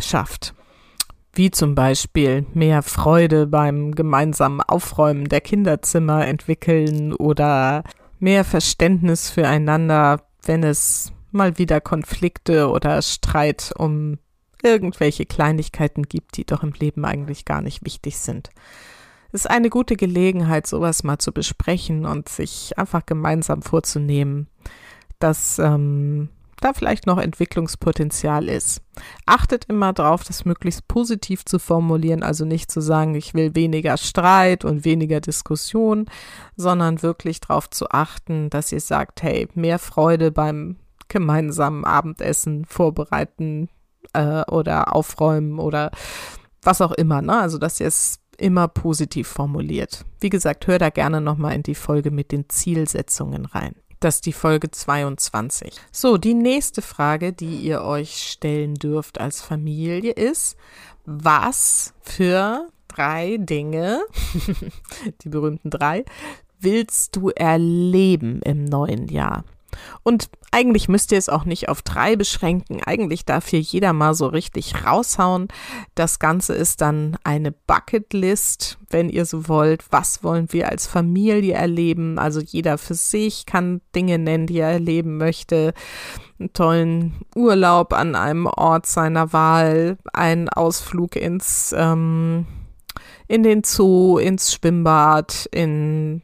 schafft 0.00 0.52
wie 1.36 1.50
zum 1.50 1.74
Beispiel 1.74 2.46
mehr 2.54 2.82
Freude 2.82 3.46
beim 3.46 3.94
gemeinsamen 3.94 4.62
Aufräumen 4.62 5.28
der 5.28 5.42
Kinderzimmer 5.42 6.26
entwickeln 6.26 7.12
oder 7.12 7.84
mehr 8.18 8.44
Verständnis 8.44 9.30
füreinander, 9.30 10.22
wenn 10.44 10.62
es 10.62 11.12
mal 11.32 11.58
wieder 11.58 11.80
Konflikte 11.80 12.68
oder 12.68 13.00
Streit 13.02 13.72
um 13.76 14.18
irgendwelche 14.62 15.26
Kleinigkeiten 15.26 16.04
gibt, 16.04 16.36
die 16.36 16.44
doch 16.44 16.62
im 16.62 16.72
Leben 16.72 17.04
eigentlich 17.04 17.44
gar 17.44 17.60
nicht 17.60 17.84
wichtig 17.84 18.18
sind. 18.18 18.50
Es 19.32 19.44
ist 19.44 19.50
eine 19.50 19.70
gute 19.70 19.96
Gelegenheit, 19.96 20.66
sowas 20.66 21.02
mal 21.02 21.18
zu 21.18 21.32
besprechen 21.32 22.06
und 22.06 22.28
sich 22.28 22.78
einfach 22.78 23.04
gemeinsam 23.04 23.62
vorzunehmen, 23.62 24.48
dass 25.18 25.58
ähm, 25.58 26.30
da 26.60 26.72
vielleicht 26.72 27.06
noch 27.06 27.18
Entwicklungspotenzial 27.18 28.48
ist. 28.48 28.82
Achtet 29.26 29.66
immer 29.66 29.92
darauf, 29.92 30.24
das 30.24 30.44
möglichst 30.44 30.88
positiv 30.88 31.44
zu 31.44 31.58
formulieren, 31.58 32.22
also 32.22 32.44
nicht 32.44 32.70
zu 32.70 32.80
sagen, 32.80 33.14
ich 33.14 33.34
will 33.34 33.54
weniger 33.54 33.96
Streit 33.96 34.64
und 34.64 34.84
weniger 34.84 35.20
Diskussion, 35.20 36.06
sondern 36.56 37.02
wirklich 37.02 37.40
darauf 37.40 37.68
zu 37.70 37.90
achten, 37.90 38.50
dass 38.50 38.72
ihr 38.72 38.80
sagt, 38.80 39.22
hey, 39.22 39.48
mehr 39.54 39.78
Freude 39.78 40.32
beim 40.32 40.76
gemeinsamen 41.08 41.84
Abendessen 41.84 42.64
vorbereiten 42.64 43.68
äh, 44.12 44.42
oder 44.50 44.94
aufräumen 44.94 45.58
oder 45.58 45.90
was 46.62 46.80
auch 46.80 46.92
immer, 46.92 47.22
ne? 47.22 47.38
Also 47.38 47.58
dass 47.58 47.80
ihr 47.80 47.86
es 47.86 48.18
immer 48.38 48.68
positiv 48.68 49.28
formuliert. 49.28 50.04
Wie 50.20 50.28
gesagt, 50.28 50.66
hör 50.66 50.78
da 50.78 50.90
gerne 50.90 51.20
nochmal 51.20 51.54
in 51.54 51.62
die 51.62 51.74
Folge 51.74 52.10
mit 52.10 52.32
den 52.32 52.48
Zielsetzungen 52.48 53.46
rein. 53.46 53.74
Das 54.00 54.16
ist 54.16 54.26
die 54.26 54.32
Folge 54.32 54.70
22. 54.70 55.72
So, 55.90 56.18
die 56.18 56.34
nächste 56.34 56.82
Frage, 56.82 57.32
die 57.32 57.56
ihr 57.56 57.82
euch 57.82 58.30
stellen 58.30 58.74
dürft 58.74 59.20
als 59.20 59.40
Familie 59.40 60.12
ist, 60.12 60.56
was 61.06 61.94
für 62.02 62.68
drei 62.88 63.36
Dinge, 63.38 64.02
die 65.22 65.28
berühmten 65.28 65.70
drei, 65.70 66.04
willst 66.60 67.16
du 67.16 67.30
erleben 67.30 68.42
im 68.42 68.64
neuen 68.64 69.08
Jahr? 69.08 69.44
Und 70.02 70.30
eigentlich 70.50 70.88
müsst 70.88 71.12
ihr 71.12 71.18
es 71.18 71.28
auch 71.28 71.44
nicht 71.44 71.68
auf 71.68 71.82
drei 71.82 72.16
beschränken. 72.16 72.80
Eigentlich 72.84 73.24
darf 73.24 73.48
hier 73.48 73.60
jeder 73.60 73.92
mal 73.92 74.14
so 74.14 74.26
richtig 74.26 74.86
raushauen. 74.86 75.48
Das 75.94 76.18
Ganze 76.18 76.54
ist 76.54 76.80
dann 76.80 77.16
eine 77.24 77.52
Bucketlist, 77.52 78.78
wenn 78.88 79.08
ihr 79.08 79.26
so 79.26 79.48
wollt. 79.48 79.84
Was 79.90 80.22
wollen 80.22 80.52
wir 80.52 80.70
als 80.70 80.86
Familie 80.86 81.54
erleben? 81.54 82.18
Also 82.18 82.40
jeder 82.40 82.78
für 82.78 82.94
sich 82.94 83.46
kann 83.46 83.80
Dinge 83.94 84.18
nennen, 84.18 84.46
die 84.46 84.58
er 84.58 84.70
erleben 84.70 85.18
möchte. 85.18 85.74
Einen 86.38 86.52
tollen 86.52 87.14
Urlaub 87.34 87.92
an 87.92 88.14
einem 88.14 88.46
Ort 88.46 88.86
seiner 88.86 89.32
Wahl, 89.32 89.98
einen 90.12 90.48
Ausflug 90.48 91.16
ins 91.16 91.74
ähm, 91.76 92.46
in 93.28 93.42
den 93.42 93.64
Zoo, 93.64 94.18
ins 94.18 94.52
Schwimmbad, 94.52 95.48
in 95.50 96.22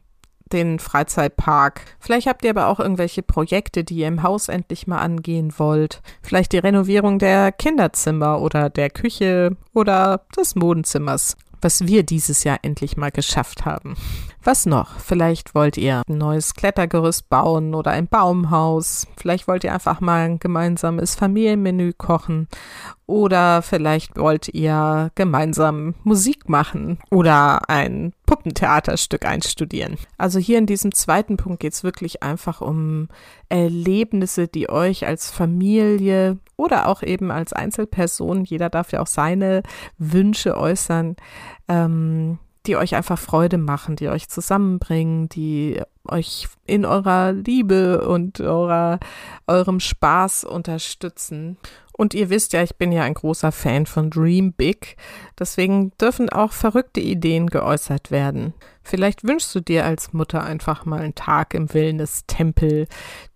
den 0.52 0.78
Freizeitpark. 0.78 1.82
Vielleicht 1.98 2.26
habt 2.26 2.44
ihr 2.44 2.50
aber 2.50 2.68
auch 2.68 2.80
irgendwelche 2.80 3.22
Projekte, 3.22 3.84
die 3.84 3.96
ihr 3.96 4.08
im 4.08 4.22
Haus 4.22 4.48
endlich 4.48 4.86
mal 4.86 4.98
angehen 4.98 5.52
wollt. 5.56 6.02
Vielleicht 6.22 6.52
die 6.52 6.58
Renovierung 6.58 7.18
der 7.18 7.52
Kinderzimmer 7.52 8.40
oder 8.40 8.70
der 8.70 8.90
Küche 8.90 9.56
oder 9.72 10.22
des 10.36 10.54
Modenzimmers 10.54 11.36
was 11.62 11.86
wir 11.86 12.02
dieses 12.02 12.44
Jahr 12.44 12.58
endlich 12.62 12.96
mal 12.96 13.10
geschafft 13.10 13.64
haben. 13.64 13.96
Was 14.44 14.66
noch? 14.66 14.98
Vielleicht 14.98 15.54
wollt 15.54 15.76
ihr 15.76 16.02
ein 16.08 16.18
neues 16.18 16.54
Klettergerüst 16.54 17.28
bauen 17.28 17.76
oder 17.76 17.92
ein 17.92 18.08
Baumhaus. 18.08 19.06
Vielleicht 19.16 19.46
wollt 19.46 19.62
ihr 19.62 19.72
einfach 19.72 20.00
mal 20.00 20.24
ein 20.24 20.40
gemeinsames 20.40 21.14
Familienmenü 21.14 21.92
kochen. 21.92 22.48
Oder 23.06 23.62
vielleicht 23.62 24.16
wollt 24.16 24.48
ihr 24.48 25.12
gemeinsam 25.14 25.94
Musik 26.02 26.48
machen 26.48 26.98
oder 27.10 27.68
ein 27.68 28.14
Puppentheaterstück 28.26 29.26
einstudieren. 29.26 29.96
Also 30.18 30.40
hier 30.40 30.58
in 30.58 30.66
diesem 30.66 30.92
zweiten 30.92 31.36
Punkt 31.36 31.60
geht 31.60 31.74
es 31.74 31.84
wirklich 31.84 32.24
einfach 32.24 32.60
um 32.60 33.08
Erlebnisse, 33.48 34.48
die 34.48 34.68
euch 34.68 35.06
als 35.06 35.30
Familie 35.30 36.38
oder 36.56 36.88
auch 36.88 37.02
eben 37.02 37.30
als 37.30 37.52
Einzelperson, 37.52 38.44
jeder 38.44 38.70
darf 38.70 38.90
ja 38.90 39.00
auch 39.00 39.06
seine 39.06 39.62
Wünsche 39.98 40.56
äußern, 40.56 41.16
ähm, 41.68 42.38
die 42.66 42.76
euch 42.76 42.94
einfach 42.94 43.18
Freude 43.18 43.58
machen, 43.58 43.96
die 43.96 44.08
euch 44.08 44.28
zusammenbringen, 44.28 45.28
die 45.28 45.80
euch 46.06 46.48
in 46.66 46.84
eurer 46.84 47.32
Liebe 47.32 48.06
und 48.06 48.40
eurer, 48.40 48.98
eurem 49.46 49.80
Spaß 49.80 50.44
unterstützen. 50.44 51.56
Und 51.92 52.14
ihr 52.14 52.30
wisst 52.30 52.52
ja, 52.52 52.62
ich 52.62 52.76
bin 52.76 52.90
ja 52.90 53.02
ein 53.02 53.14
großer 53.14 53.52
Fan 53.52 53.86
von 53.86 54.10
Dream 54.10 54.52
Big. 54.52 54.96
Deswegen 55.38 55.92
dürfen 56.00 56.30
auch 56.30 56.52
verrückte 56.52 57.00
Ideen 57.00 57.48
geäußert 57.48 58.10
werden. 58.10 58.54
Vielleicht 58.82 59.24
wünschst 59.24 59.54
du 59.54 59.60
dir 59.60 59.84
als 59.84 60.12
Mutter 60.12 60.42
einfach 60.42 60.84
mal 60.84 61.00
einen 61.00 61.14
Tag 61.14 61.54
im 61.54 61.72
Wellness-Tempel, 61.72 62.88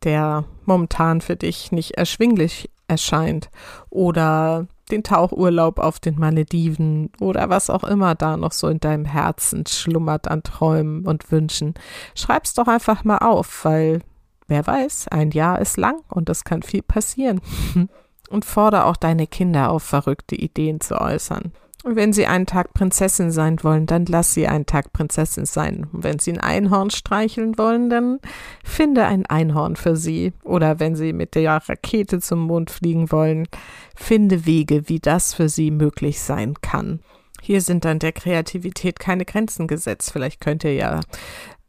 der 0.05 0.45
momentan 0.65 1.21
für 1.21 1.37
dich 1.37 1.71
nicht 1.71 1.93
erschwinglich 1.93 2.71
erscheint. 2.89 3.51
Oder 3.91 4.67
den 4.91 5.03
Tauchurlaub 5.03 5.79
auf 5.79 5.99
den 6.01 6.19
Malediven 6.19 7.11
oder 7.21 7.49
was 7.49 7.71
auch 7.71 7.85
immer 7.85 8.15
da 8.15 8.37
noch 8.37 8.53
so 8.53 8.69
in 8.69 8.81
deinem 8.81 9.05
Herzen 9.05 9.65
schlummert 9.67 10.29
an 10.29 10.43
Träumen 10.43 11.07
und 11.07 11.31
Wünschen. 11.33 11.75
Schreib's 12.15 12.55
doch 12.55 12.69
einfach 12.69 13.05
mal 13.05 13.19
auf, 13.19 13.65
weil 13.65 14.01
wer 14.49 14.67
weiß, 14.67 15.09
ein 15.09 15.31
Jahr 15.31 15.61
ist 15.61 15.77
lang 15.77 16.01
und 16.09 16.29
es 16.31 16.45
kann 16.45 16.63
viel 16.63 16.83
passieren. 16.83 17.41
Und 18.29 18.45
fordere 18.45 18.87
auch 18.87 18.97
deine 18.97 19.29
Kinder 19.29 19.71
auf, 19.71 19.85
verrückte 19.85 20.35
Ideen 20.35 20.81
zu 20.81 21.01
äußern. 21.01 21.53
Und 21.87 21.95
wenn 21.95 22.13
sie 22.13 22.27
einen 22.27 22.47
Tag 22.47 22.75
Prinzessin 22.75 23.31
sein 23.31 23.63
wollen, 23.63 23.87
dann 23.87 24.07
lass 24.07 24.35
sie 24.35 24.49
einen 24.49 24.67
Tag 24.67 24.93
Prinzessin 24.93 25.47
sein. 25.47 25.87
Und 25.93 26.03
wenn 26.03 26.19
sie 26.19 26.33
ein 26.33 26.41
Einhorn 26.41 26.91
streicheln 26.91 27.57
wollen, 27.59 27.91
dann 27.91 28.19
finde 28.65 29.05
ein 29.05 29.25
Einhorn 29.27 29.77
für 29.77 29.95
sie. 29.95 30.33
Oder 30.43 30.81
wenn 30.81 30.97
sie 30.97 31.13
mit 31.13 31.37
der 31.37 31.63
Rakete 31.69 32.19
zum 32.19 32.41
Mond 32.41 32.73
fliegen 32.73 33.13
wollen, 33.13 33.47
finde 33.95 34.47
Wege, 34.47 34.89
wie 34.89 34.99
das 34.99 35.33
für 35.33 35.49
sie 35.49 35.71
möglich 35.71 36.21
sein 36.21 36.55
kann. 36.61 36.99
Hier 37.41 37.61
sind 37.61 37.85
dann 37.85 38.01
der 38.01 38.11
Kreativität 38.11 38.99
keine 38.99 39.25
Grenzen 39.25 39.69
gesetzt. 39.69 40.11
Vielleicht 40.11 40.41
könnt 40.41 40.65
ihr 40.65 40.75
ja 40.75 40.99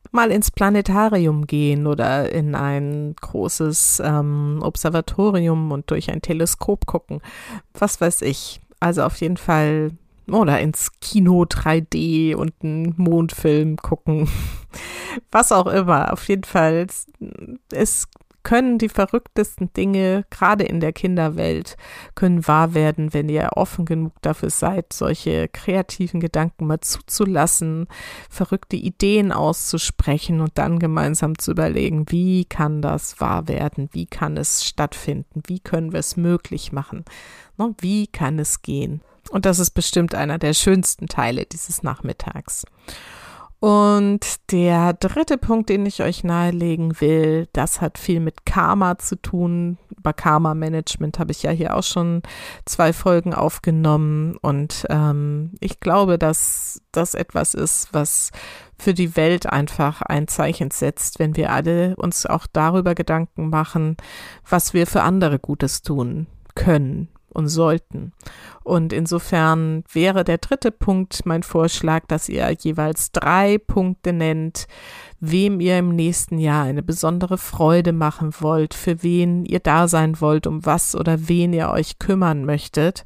mal 0.09 0.31
ins 0.31 0.49
Planetarium 0.49 1.45
gehen 1.45 1.85
oder 1.85 2.31
in 2.31 2.55
ein 2.55 3.15
großes 3.21 4.01
ähm, 4.03 4.61
Observatorium 4.63 5.71
und 5.71 5.91
durch 5.91 6.09
ein 6.09 6.23
Teleskop 6.23 6.87
gucken. 6.87 7.21
Was 7.75 8.01
weiß 8.01 8.23
ich. 8.23 8.61
Also 8.79 9.03
auf 9.03 9.17
jeden 9.17 9.37
Fall 9.37 9.91
oder 10.29 10.59
ins 10.59 10.91
Kino 10.99 11.43
3D 11.43 12.35
und 12.35 12.53
einen 12.63 12.93
Mondfilm 12.97 13.77
gucken. 13.77 14.29
Was 15.31 15.51
auch 15.51 15.67
immer. 15.67 16.13
Auf 16.13 16.27
jeden 16.27 16.43
Fall, 16.43 16.87
es 17.71 18.07
können 18.47 18.77
die 18.77 18.87
verrücktesten 18.87 19.73
Dinge, 19.73 20.23
gerade 20.29 20.63
in 20.63 20.79
der 20.79 20.93
Kinderwelt, 20.93 21.75
können 22.15 22.47
wahr 22.47 22.73
werden, 22.73 23.13
wenn 23.13 23.27
ihr 23.27 23.49
offen 23.57 23.83
genug 23.83 24.13
dafür 24.21 24.49
seid, 24.49 24.93
solche 24.93 25.49
kreativen 25.49 26.21
Gedanken 26.21 26.65
mal 26.65 26.79
zuzulassen, 26.79 27.87
verrückte 28.29 28.77
Ideen 28.77 29.33
auszusprechen 29.33 30.39
und 30.39 30.57
dann 30.57 30.79
gemeinsam 30.79 31.37
zu 31.37 31.51
überlegen, 31.51 32.05
wie 32.07 32.45
kann 32.45 32.81
das 32.81 33.19
wahr 33.19 33.49
werden, 33.49 33.89
wie 33.91 34.05
kann 34.05 34.37
es 34.37 34.63
stattfinden, 34.63 35.43
wie 35.45 35.59
können 35.59 35.91
wir 35.91 35.99
es 35.99 36.15
möglich 36.15 36.71
machen, 36.71 37.03
ne, 37.57 37.75
wie 37.81 38.07
kann 38.07 38.39
es 38.39 38.61
gehen. 38.61 39.01
Und 39.29 39.45
das 39.45 39.59
ist 39.59 39.71
bestimmt 39.71 40.15
einer 40.15 40.37
der 40.37 40.53
schönsten 40.53 41.07
Teile 41.07 41.45
dieses 41.45 41.83
Nachmittags. 41.83 42.65
Und 43.59 44.51
der 44.51 44.93
dritte 44.93 45.39
Punkt, 45.39 45.69
den 45.69 45.85
ich 45.87 46.03
euch 46.03 46.23
nahelegen 46.23 47.01
will, 47.01 47.47
das 47.53 47.81
hat 47.81 47.97
viel 47.97 48.19
mit 48.19 48.45
Karma 48.45 48.99
zu 48.99 49.19
tun. 49.19 49.79
Über 49.97 50.13
Karma-Management 50.13 51.17
habe 51.17 51.31
ich 51.31 51.41
ja 51.41 51.49
hier 51.49 51.75
auch 51.75 51.83
schon 51.83 52.21
zwei 52.65 52.93
Folgen 52.93 53.33
aufgenommen. 53.33 54.37
Und 54.41 54.85
ähm, 54.89 55.53
ich 55.59 55.79
glaube, 55.79 56.19
dass 56.19 56.83
das 56.91 57.15
etwas 57.15 57.55
ist, 57.55 57.89
was 57.93 58.29
für 58.77 58.93
die 58.93 59.15
Welt 59.15 59.47
einfach 59.47 60.03
ein 60.03 60.27
Zeichen 60.27 60.69
setzt, 60.69 61.17
wenn 61.17 61.35
wir 61.35 61.51
alle 61.51 61.95
uns 61.95 62.27
auch 62.27 62.45
darüber 62.45 62.93
Gedanken 62.93 63.49
machen, 63.49 63.97
was 64.47 64.75
wir 64.75 64.85
für 64.85 65.01
andere 65.01 65.39
Gutes 65.39 65.81
tun 65.81 66.27
können 66.53 67.09
und 67.37 67.47
sollten. 67.47 68.13
Und 68.63 68.91
insofern 68.91 69.83
wäre 69.91 70.23
der 70.23 70.39
dritte 70.39 70.71
Punkt 70.71 71.25
mein 71.25 71.43
Vorschlag, 71.43 72.05
dass 72.07 72.27
ihr 72.27 72.51
jeweils 72.59 73.11
drei 73.11 73.59
Punkte 73.59 74.11
nennt, 74.11 74.67
wem 75.19 75.59
ihr 75.59 75.77
im 75.77 75.95
nächsten 75.95 76.39
Jahr 76.39 76.65
eine 76.65 76.81
besondere 76.81 77.37
Freude 77.37 77.93
machen 77.93 78.33
wollt, 78.39 78.73
für 78.73 79.03
wen 79.03 79.45
ihr 79.45 79.59
da 79.59 79.87
sein 79.87 80.19
wollt, 80.19 80.47
um 80.47 80.65
was 80.65 80.95
oder 80.95 81.29
wen 81.29 81.53
ihr 81.53 81.69
euch 81.69 81.99
kümmern 81.99 82.43
möchtet 82.43 83.05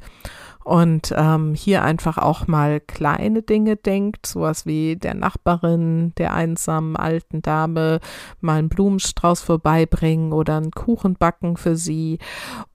und 0.64 1.14
ähm, 1.16 1.54
hier 1.56 1.84
einfach 1.84 2.18
auch 2.18 2.48
mal 2.48 2.80
kleine 2.80 3.42
Dinge 3.42 3.76
denkt, 3.76 4.26
sowas 4.26 4.66
wie 4.66 4.96
der 4.96 5.16
Nachbarin, 5.16 6.14
der 6.18 6.34
einsamen 6.34 6.96
alten 6.96 7.42
Dame 7.42 8.00
mal 8.40 8.60
einen 8.60 8.70
Blumenstrauß 8.70 9.42
vorbeibringen 9.42 10.34
oder 10.34 10.58
einen 10.58 10.72
Kuchen 10.72 11.16
backen 11.16 11.58
für 11.58 11.76
sie. 11.76 12.20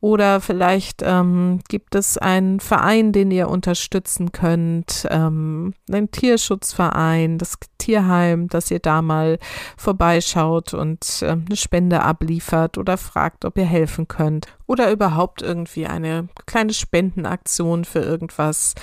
Oder 0.00 0.40
vielleicht 0.40 1.02
ähm, 1.04 1.60
gibt 1.68 1.94
es 1.94 2.18
einen 2.18 2.60
Verein, 2.60 3.12
den 3.12 3.30
ihr 3.30 3.48
unterstützen 3.48 4.32
könnt, 4.32 5.06
ähm, 5.10 5.74
einen 5.90 6.10
Tierschutzverein, 6.10 7.38
das 7.38 7.58
Tierheim, 7.78 8.48
dass 8.48 8.70
ihr 8.70 8.80
da 8.80 9.02
mal 9.02 9.38
vorbeischaut 9.76 10.74
und 10.74 11.22
äh, 11.22 11.28
eine 11.28 11.56
Spende 11.56 12.02
abliefert 12.02 12.78
oder 12.78 12.96
fragt, 12.96 13.44
ob 13.44 13.58
ihr 13.58 13.64
helfen 13.64 14.08
könnt 14.08 14.48
oder 14.66 14.90
überhaupt 14.90 15.42
irgendwie 15.42 15.86
eine 15.86 16.28
kleine 16.46 16.72
Spendenaktion 16.72 17.84
für 17.84 18.00
irgendwas 18.00 18.74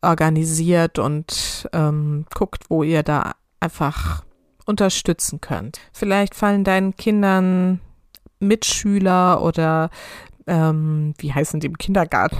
organisiert 0.00 0.98
und 0.98 1.68
ähm, 1.72 2.26
guckt, 2.34 2.64
wo 2.68 2.82
ihr 2.82 3.02
da 3.02 3.32
einfach 3.60 4.24
unterstützen 4.66 5.40
könnt. 5.40 5.80
Vielleicht 5.92 6.34
fallen 6.34 6.64
deinen 6.64 6.96
Kindern 6.96 7.80
Mitschüler 8.38 9.42
oder 9.42 9.90
ähm, 10.46 11.14
wie 11.18 11.32
heißen 11.32 11.60
die 11.60 11.68
im 11.68 11.78
Kindergarten, 11.78 12.38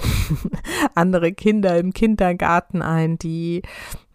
andere 0.94 1.32
Kinder 1.32 1.78
im 1.78 1.92
Kindergarten 1.92 2.82
ein, 2.82 3.18
die 3.18 3.62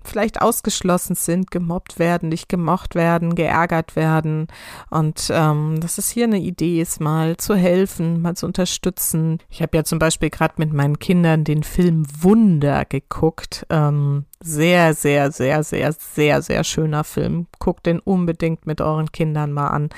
vielleicht 0.08 0.42
ausgeschlossen 0.42 1.16
sind, 1.16 1.52
gemobbt 1.52 2.00
werden, 2.00 2.30
nicht 2.30 2.50
gemocht 2.50 2.96
werden, 2.96 3.36
geärgert 3.36 3.96
werden. 3.96 4.48
Und 4.90 5.30
ähm, 5.32 5.80
dass 5.80 5.98
es 5.98 6.10
hier 6.10 6.26
eine 6.26 6.40
Idee 6.40 6.82
ist, 6.82 7.00
mal 7.00 7.38
zu 7.38 7.56
helfen, 7.56 8.22
mal 8.22 8.36
zu 8.36 8.46
unterstützen. 8.46 9.40
Ich 9.50 9.62
habe 9.62 9.78
ja 9.78 9.84
zum 9.84 10.00
Beispiel 10.00 10.30
gerade 10.30 10.56
mit 10.58 10.74
meinen 10.74 11.00
Kindern 11.00 11.44
den 11.44 11.64
Film 11.64 12.06
Wunder 12.22 12.86
geguckt. 12.86 13.66
Ähm, 13.70 14.26
sehr, 14.42 14.94
sehr, 14.94 15.32
sehr, 15.32 15.64
sehr, 15.64 15.94
sehr, 15.94 16.42
sehr 16.42 16.64
schöner 16.64 17.04
Film. 17.04 17.48
Guckt 17.60 17.86
den 17.86 18.00
unbedingt 18.00 18.66
mit 18.66 18.82
euren 18.82 19.12
Kindern 19.12 19.52
mal 19.52 19.70
an. 19.70 19.90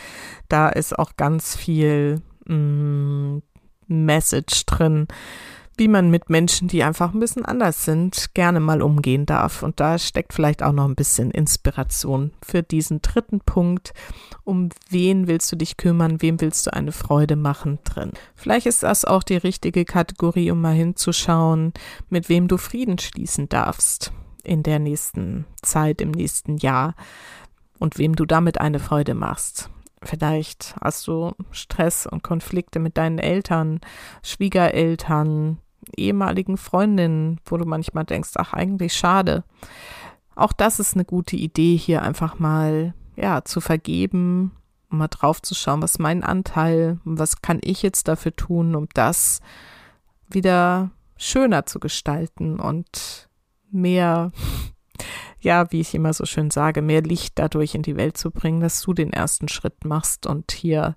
Da 0.48 0.70
ist 0.70 0.98
auch 0.98 1.12
ganz 1.18 1.56
viel 1.56 2.22
mh, 2.46 2.56
mm, 2.56 3.42
Message 3.88 4.66
drin 4.66 5.08
wie 5.80 5.88
man 5.88 6.12
mit 6.12 6.30
Menschen, 6.30 6.68
die 6.68 6.84
einfach 6.84 7.14
ein 7.14 7.20
bisschen 7.20 7.46
anders 7.46 7.86
sind, 7.86 8.34
gerne 8.34 8.60
mal 8.60 8.82
umgehen 8.82 9.26
darf. 9.26 9.64
Und 9.64 9.80
da 9.80 9.98
steckt 9.98 10.34
vielleicht 10.34 10.62
auch 10.62 10.74
noch 10.74 10.86
ein 10.86 10.96
bisschen 10.96 11.32
Inspiration 11.32 12.32
für 12.44 12.62
diesen 12.62 13.02
dritten 13.02 13.40
Punkt. 13.40 13.94
Um 14.44 14.70
wen 14.90 15.28
willst 15.28 15.52
du 15.52 15.56
dich 15.56 15.78
kümmern? 15.78 16.22
Wem 16.22 16.42
willst 16.42 16.68
du 16.68 16.74
eine 16.74 16.92
Freude 16.92 17.38
machen 17.38 17.80
drin? 17.86 18.12
Vielleicht 18.36 18.66
ist 18.66 18.84
das 18.84 19.06
auch 19.06 19.24
die 19.24 19.38
richtige 19.38 19.86
Kategorie, 19.86 20.52
um 20.52 20.62
mal 20.62 20.76
hinzuschauen, 20.76 21.74
mit 22.10 22.28
wem 22.28 22.48
du 22.50 22.58
Frieden 22.58 23.00
schließen 23.00 23.48
darfst 23.48 24.12
in 24.44 24.64
der 24.64 24.80
nächsten 24.80 25.46
Zeit, 25.62 26.02
im 26.02 26.12
nächsten 26.12 26.58
Jahr 26.58 26.96
und 27.80 27.98
wem 27.98 28.16
du 28.16 28.26
damit 28.26 28.60
eine 28.60 28.80
Freude 28.80 29.14
machst. 29.14 29.70
Vielleicht 30.04 30.76
hast 30.82 31.08
du 31.08 31.34
Stress 31.52 32.06
und 32.06 32.24
Konflikte 32.24 32.80
mit 32.80 32.98
deinen 32.98 33.20
Eltern, 33.20 33.80
Schwiegereltern, 34.24 35.60
ehemaligen 35.98 36.58
Freundinnen, 36.58 37.40
wo 37.46 37.58
du 37.58 37.66
manchmal 37.66 38.06
denkst, 38.06 38.32
ach, 38.36 38.54
eigentlich 38.54 38.94
schade. 38.94 39.44
Auch 40.36 40.54
das 40.54 40.80
ist 40.80 40.94
eine 40.94 41.06
gute 41.06 41.36
Idee, 41.36 41.76
hier 41.76 42.02
einfach 42.02 42.40
mal, 42.40 42.94
ja, 43.16 43.44
zu 43.44 43.62
vergeben, 43.62 44.52
mal 44.90 45.08
drauf 45.08 45.42
zu 45.42 45.56
schauen, 45.56 45.82
was 45.82 46.00
mein 46.00 46.24
Anteil 46.24 47.00
was 47.04 47.42
kann 47.42 47.60
ich 47.62 47.82
jetzt 47.82 48.08
dafür 48.08 48.36
tun, 48.36 48.76
um 48.76 48.88
das 48.94 49.42
wieder 50.30 50.92
schöner 51.18 51.66
zu 51.66 51.80
gestalten 51.80 52.60
und 52.60 53.30
mehr, 53.72 54.32
ja, 55.40 55.72
wie 55.72 55.82
ich 55.82 55.94
immer 55.94 56.14
so 56.14 56.26
schön 56.26 56.50
sage, 56.52 56.82
mehr 56.82 57.02
Licht 57.02 57.38
dadurch 57.38 57.76
in 57.76 57.82
die 57.82 57.98
Welt 57.98 58.18
zu 58.18 58.32
bringen, 58.32 58.62
dass 58.62 58.82
du 58.82 58.94
den 58.94 59.14
ersten 59.14 59.48
Schritt 59.48 59.86
machst 59.86 60.26
und 60.26 60.52
hier, 60.52 60.96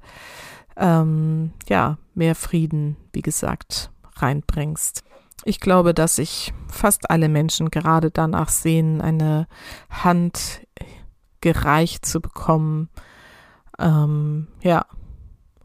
ähm, 0.76 1.52
ja, 1.68 1.98
mehr 2.14 2.34
Frieden, 2.34 2.96
wie 3.12 3.22
gesagt, 3.22 3.90
reinbringst. 4.16 5.04
Ich 5.44 5.60
glaube, 5.60 5.92
dass 5.94 6.16
sich 6.16 6.52
fast 6.68 7.10
alle 7.10 7.28
Menschen 7.28 7.70
gerade 7.70 8.10
danach 8.10 8.48
sehen, 8.48 9.00
eine 9.00 9.48
Hand 9.90 10.66
gereicht 11.40 12.06
zu 12.06 12.20
bekommen, 12.20 12.88
ähm, 13.78 14.46
ja, 14.62 14.86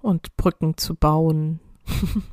und 0.01 0.35
Brücken 0.37 0.77
zu 0.77 0.95
bauen. 0.95 1.59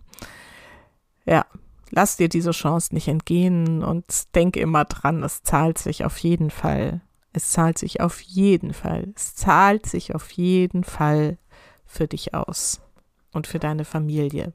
ja, 1.27 1.45
lass 1.91 2.17
dir 2.17 2.29
diese 2.29 2.53
Chance 2.53 2.95
nicht 2.95 3.09
entgehen 3.09 3.83
und 3.83 4.35
denk 4.35 4.57
immer 4.57 4.85
dran, 4.87 5.23
es 5.23 5.43
zahlt 5.43 5.79
sich 5.79 6.05
auf 6.05 6.17
jeden 6.19 6.51
Fall. 6.51 7.03
Es 7.33 7.51
zahlt 7.51 7.79
sich 7.79 8.01
auf 8.01 8.21
jeden 8.21 8.73
Fall. 8.73 9.13
Es 9.17 9.35
zahlt 9.35 9.87
sich 9.87 10.15
auf 10.15 10.31
jeden 10.31 10.85
Fall 10.85 11.37
für 11.85 12.07
dich 12.07 12.33
aus 12.33 12.84
und 13.35 13.47
für 13.47 13.59
deine 13.59 13.85
Familie. 13.85 14.53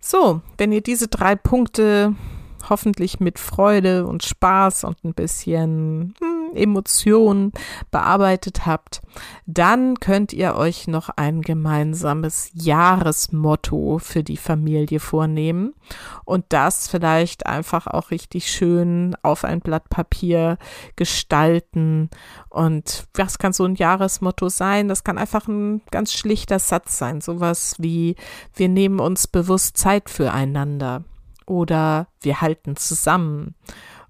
So, 0.00 0.40
wenn 0.56 0.72
ihr 0.72 0.80
diese 0.80 1.08
drei 1.08 1.34
Punkte 1.36 2.14
hoffentlich 2.68 3.20
mit 3.20 3.38
Freude 3.38 4.06
und 4.06 4.22
Spaß 4.22 4.84
und 4.84 5.04
ein 5.04 5.14
bisschen 5.14 6.14
hm, 6.20 6.39
Emotionen 6.54 7.52
bearbeitet 7.90 8.66
habt, 8.66 9.00
dann 9.46 9.98
könnt 10.00 10.32
ihr 10.32 10.54
euch 10.54 10.86
noch 10.86 11.08
ein 11.10 11.42
gemeinsames 11.42 12.50
Jahresmotto 12.54 13.98
für 13.98 14.22
die 14.22 14.36
Familie 14.36 15.00
vornehmen 15.00 15.74
und 16.24 16.44
das 16.48 16.88
vielleicht 16.88 17.46
einfach 17.46 17.86
auch 17.86 18.10
richtig 18.10 18.50
schön 18.50 19.16
auf 19.22 19.44
ein 19.44 19.60
Blatt 19.60 19.88
Papier 19.88 20.58
gestalten. 20.96 22.10
Und 22.48 23.06
was 23.14 23.38
kann 23.38 23.52
so 23.52 23.64
ein 23.64 23.74
Jahresmotto 23.74 24.48
sein? 24.48 24.88
Das 24.88 25.04
kann 25.04 25.18
einfach 25.18 25.48
ein 25.48 25.82
ganz 25.90 26.12
schlichter 26.12 26.58
Satz 26.58 26.98
sein, 26.98 27.20
sowas 27.20 27.74
wie 27.78 28.16
wir 28.54 28.68
nehmen 28.68 29.00
uns 29.00 29.26
bewusst 29.26 29.76
Zeit 29.76 30.10
füreinander 30.10 31.04
oder 31.46 32.06
wir 32.20 32.40
halten 32.40 32.76
zusammen 32.76 33.54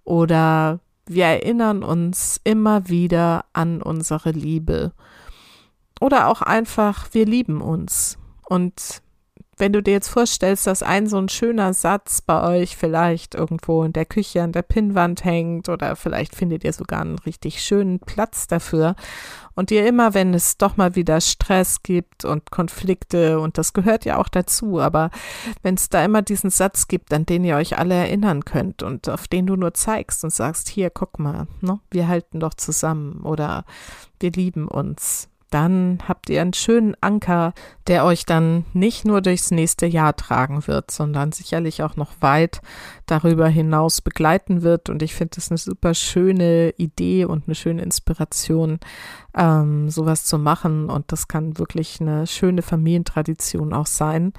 oder 0.05 0.81
wir 1.11 1.25
erinnern 1.25 1.83
uns 1.83 2.41
immer 2.45 2.89
wieder 2.89 3.45
an 3.53 3.83
unsere 3.83 4.31
Liebe. 4.31 4.93
Oder 6.01 6.29
auch 6.29 6.41
einfach 6.41 7.09
wir 7.13 7.27
lieben 7.27 7.61
uns. 7.61 8.17
Und 8.49 9.03
wenn 9.61 9.73
du 9.73 9.83
dir 9.83 9.93
jetzt 9.93 10.09
vorstellst, 10.09 10.67
dass 10.67 10.83
ein 10.83 11.07
so 11.07 11.19
ein 11.19 11.29
schöner 11.29 11.75
Satz 11.75 12.23
bei 12.23 12.43
euch 12.43 12.77
vielleicht 12.77 13.35
irgendwo 13.35 13.85
in 13.85 13.93
der 13.93 14.07
Küche 14.07 14.43
an 14.43 14.53
der 14.53 14.63
Pinnwand 14.63 15.25
hängt 15.25 15.69
oder 15.69 15.97
vielleicht 15.97 16.35
findet 16.35 16.65
ihr 16.65 16.73
sogar 16.73 17.03
einen 17.03 17.19
richtig 17.19 17.63
schönen 17.63 18.01
Platz 18.01 18.47
dafür 18.47 18.97
und 19.55 19.71
ihr 19.71 19.87
immer, 19.87 20.15
wenn 20.15 20.33
es 20.33 20.57
doch 20.57 20.77
mal 20.77 20.95
wieder 20.95 21.21
Stress 21.21 21.83
gibt 21.83 22.25
und 22.25 22.51
Konflikte 22.51 23.39
und 23.39 23.59
das 23.59 23.73
gehört 23.75 24.05
ja 24.07 24.17
auch 24.17 24.29
dazu, 24.29 24.81
aber 24.81 25.11
wenn 25.63 25.75
es 25.75 25.91
da 25.91 26.05
immer 26.05 26.23
diesen 26.23 26.51
Satz 26.51 26.89
gibt, 26.89 27.13
an 27.13 27.27
den 27.27 27.45
ihr 27.45 27.57
euch 27.57 27.79
alle 27.79 27.95
erinnern 27.95 28.45
könnt 28.45 28.83
und 28.83 29.09
auf 29.09 29.29
den 29.29 29.47
du 29.47 29.57
nur 29.57 29.75
zeigst 29.75 30.25
und 30.25 30.33
sagst, 30.33 30.69
hier, 30.69 30.89
guck 30.91 31.19
mal, 31.19 31.47
ne, 31.61 31.79
wir 31.91 32.09
halten 32.09 32.41
doch 32.41 32.55
zusammen 32.55 33.21
oder 33.23 33.65
wir 34.19 34.33
lieben 34.33 34.69
uns 34.69 35.29
dann 35.51 35.99
habt 36.07 36.31
ihr 36.31 36.41
einen 36.41 36.53
schönen 36.53 36.95
Anker, 37.01 37.53
der 37.87 38.05
euch 38.05 38.25
dann 38.25 38.65
nicht 38.73 39.05
nur 39.05 39.21
durchs 39.21 39.51
nächste 39.51 39.87
Jahr 39.87 40.15
tragen 40.17 40.67
wird, 40.67 40.91
sondern 40.91 41.33
sicherlich 41.33 41.83
auch 41.83 41.97
noch 41.97 42.13
weit 42.21 42.61
darüber 43.07 43.49
hinaus 43.49 44.01
begleiten 44.01 44.63
wird. 44.63 44.89
Und 44.89 45.03
ich 45.03 45.15
finde 45.15 45.37
das 45.37 45.51
eine 45.51 45.59
super 45.59 45.95
schöne 45.95 46.71
Idee 46.77 47.25
und 47.25 47.45
eine 47.47 47.55
schöne 47.55 47.83
Inspiration, 47.83 48.79
ähm, 49.35 49.91
sowas 49.91 50.25
zu 50.25 50.39
machen. 50.39 50.89
Und 50.89 51.13
das 51.13 51.29
kann 51.29 51.59
wirklich 51.59 52.01
eine 52.01 52.27
schöne 52.27 52.63
Familientradition 52.63 53.73
auch 53.73 53.87
sein. 53.87 54.33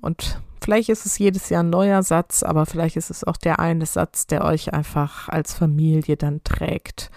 Und 0.00 0.40
Vielleicht 0.60 0.88
ist 0.88 1.06
es 1.06 1.18
jedes 1.18 1.48
Jahr 1.48 1.62
ein 1.62 1.70
neuer 1.70 2.02
Satz, 2.02 2.42
aber 2.42 2.66
vielleicht 2.66 2.96
ist 2.96 3.10
es 3.10 3.24
auch 3.24 3.36
der 3.36 3.58
eine 3.58 3.86
Satz, 3.86 4.26
der 4.26 4.44
euch 4.44 4.74
einfach 4.74 5.28
als 5.28 5.54
Familie 5.54 6.16
dann 6.16 6.42
trägt. 6.44 7.10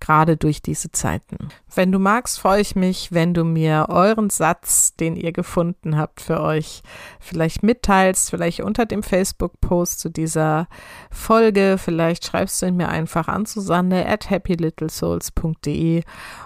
Gerade 0.00 0.36
durch 0.36 0.62
diese 0.62 0.90
Zeiten. 0.90 1.36
Wenn 1.74 1.92
du 1.92 1.98
magst, 1.98 2.38
freue 2.38 2.60
ich 2.60 2.76
mich, 2.76 3.12
wenn 3.12 3.34
du 3.34 3.44
mir 3.44 3.86
euren 3.88 4.30
Satz, 4.30 4.94
den 4.96 5.16
ihr 5.16 5.32
gefunden 5.32 5.96
habt 5.96 6.20
für 6.20 6.40
euch, 6.40 6.82
vielleicht 7.20 7.62
mitteilst, 7.62 8.30
vielleicht 8.30 8.60
unter 8.60 8.86
dem 8.86 9.02
Facebook-Post 9.02 10.00
zu 10.00 10.08
dieser 10.08 10.68
Folge. 11.10 11.76
Vielleicht 11.78 12.24
schreibst 12.24 12.62
du 12.62 12.66
ihn 12.66 12.76
mir 12.76 12.88
einfach 12.88 13.28
an 13.28 13.46
Susanne 13.46 14.06
at 14.06 14.30
happylittlesouls.de 14.30 16.02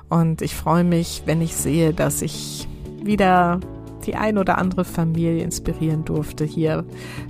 und 0.09 0.43
ich 0.43 0.55
freue 0.55 0.85
mich, 0.85 1.23
wenn 1.27 1.41
ich 1.41 1.55
sehe, 1.55 1.93
dass 1.93 2.23
ich 2.23 2.69
wieder 3.03 3.61
die 4.07 4.15
ein 4.15 4.39
oder 4.39 4.59
andere 4.59 4.85
Familie 4.85 5.43
inspirieren 5.43 6.05
durfte, 6.05 6.45
hier 6.45 6.85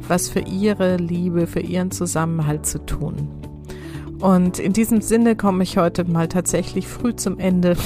was 0.07 0.29
für 0.29 0.41
ihre 0.41 0.97
Liebe, 0.97 1.47
für 1.47 1.61
ihren 1.61 1.91
Zusammenhalt 1.91 2.67
zu 2.67 2.85
tun. 2.85 3.50
Und 4.21 4.59
in 4.59 4.73
diesem 4.73 5.01
Sinne 5.01 5.35
komme 5.37 5.63
ich 5.63 5.79
heute 5.79 6.05
mal 6.05 6.29
tatsächlich 6.29 6.87
früh 6.87 7.15
zum 7.17 7.39
Ende. 7.39 7.77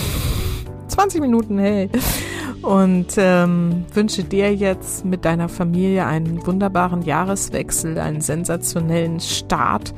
20 0.88 1.20
Minuten, 1.20 1.58
hey. 1.58 1.88
Und 2.62 3.08
ähm, 3.18 3.84
wünsche 3.92 4.24
dir 4.24 4.54
jetzt 4.54 5.04
mit 5.04 5.26
deiner 5.26 5.50
Familie 5.50 6.06
einen 6.06 6.46
wunderbaren 6.46 7.02
Jahreswechsel, 7.02 7.98
einen 7.98 8.22
sensationellen 8.22 9.20
Start 9.20 9.92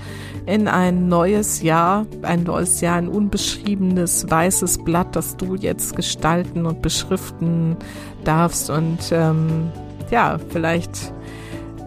in 0.46 0.66
ein 0.66 1.08
neues 1.08 1.62
Jahr, 1.62 2.06
ein 2.22 2.42
neues 2.42 2.80
Jahr, 2.80 2.96
ein 2.96 3.08
unbeschriebenes 3.08 4.28
weißes 4.28 4.78
Blatt, 4.78 5.14
das 5.14 5.36
du 5.36 5.54
jetzt 5.54 5.94
gestalten 5.94 6.66
und 6.66 6.82
beschriften 6.82 7.76
darfst. 8.24 8.68
Und 8.68 8.98
ähm, 9.12 9.70
ja, 10.10 10.36
vielleicht 10.48 11.12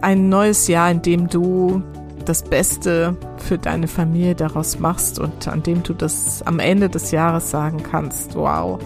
ein 0.01 0.29
neues 0.29 0.69
Jahr, 0.69 0.91
in 0.91 1.01
dem 1.01 1.27
du 1.27 1.83
das 2.25 2.43
Beste 2.43 3.15
für 3.38 3.58
deine 3.58 3.88
Familie 3.88 4.36
daraus 4.36 4.79
machst 4.79 5.19
und 5.19 5.47
an 5.47 5.63
dem 5.63 5.84
du 5.84 5.93
das 5.93 6.41
am 6.43 6.60
Ende 6.60 6.89
des 6.89 7.12
Jahres 7.12 7.49
sagen 7.49 7.84
kannst, 7.84 8.36
wow, 8.36 8.79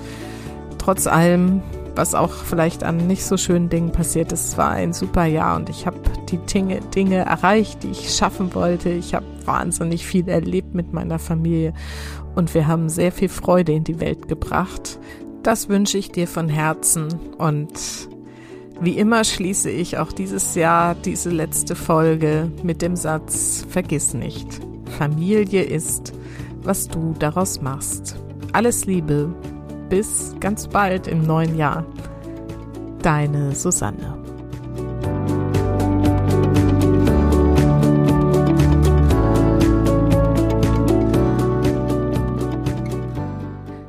trotz 0.78 1.08
allem, 1.08 1.62
was 1.96 2.16
auch 2.16 2.34
vielleicht 2.34 2.84
an 2.84 3.08
nicht 3.08 3.26
so 3.26 3.38
schönen 3.38 3.70
Dingen 3.70 3.92
passiert 3.92 4.32
ist, 4.32 4.58
war 4.58 4.72
ein 4.72 4.94
super 4.94 5.26
Jahr 5.26 5.56
und 5.56 5.70
ich 5.70 5.86
habe 5.86 5.98
die 6.30 6.38
Dinge, 6.38 6.80
Dinge 6.96 7.18
erreicht, 7.18 7.84
die 7.84 7.92
ich 7.92 8.14
schaffen 8.16 8.56
wollte. 8.56 8.90
Ich 8.90 9.14
habe 9.14 9.26
wahnsinnig 9.46 10.06
viel 10.06 10.28
erlebt 10.28 10.74
mit 10.74 10.94
meiner 10.94 11.20
Familie 11.20 11.74
und 12.36 12.54
wir 12.54 12.68
haben 12.68 12.90
sehr 12.90 13.12
viel 13.12 13.30
Freude 13.30 13.74
in 13.74 13.84
die 13.84 14.00
Welt 14.00 14.28
gebracht. 14.28 15.00
Das 15.44 15.70
wünsche 15.70 15.98
ich 15.98 16.12
dir 16.12 16.28
von 16.28 16.50
Herzen 16.50 17.10
und 17.38 18.10
wie 18.84 18.98
immer 18.98 19.24
schließe 19.24 19.70
ich 19.70 19.98
auch 19.98 20.12
dieses 20.12 20.56
Jahr 20.56 20.94
diese 20.94 21.30
letzte 21.30 21.74
Folge 21.74 22.52
mit 22.64 22.82
dem 22.82 22.98
Satz, 22.98 23.66
vergiss 23.70 24.14
nicht, 24.14 24.60
Familie 24.98 25.64
ist, 25.64 26.14
was 26.64 26.90
du 26.90 27.16
daraus 27.18 27.62
machst. 27.62 28.18
Alles 28.52 28.86
Liebe, 28.86 29.34
bis 29.90 30.36
ganz 30.42 30.68
bald 30.68 31.08
im 31.08 31.26
neuen 31.26 31.58
Jahr. 31.58 31.86
Deine 33.02 33.56
Susanne. 33.56 34.18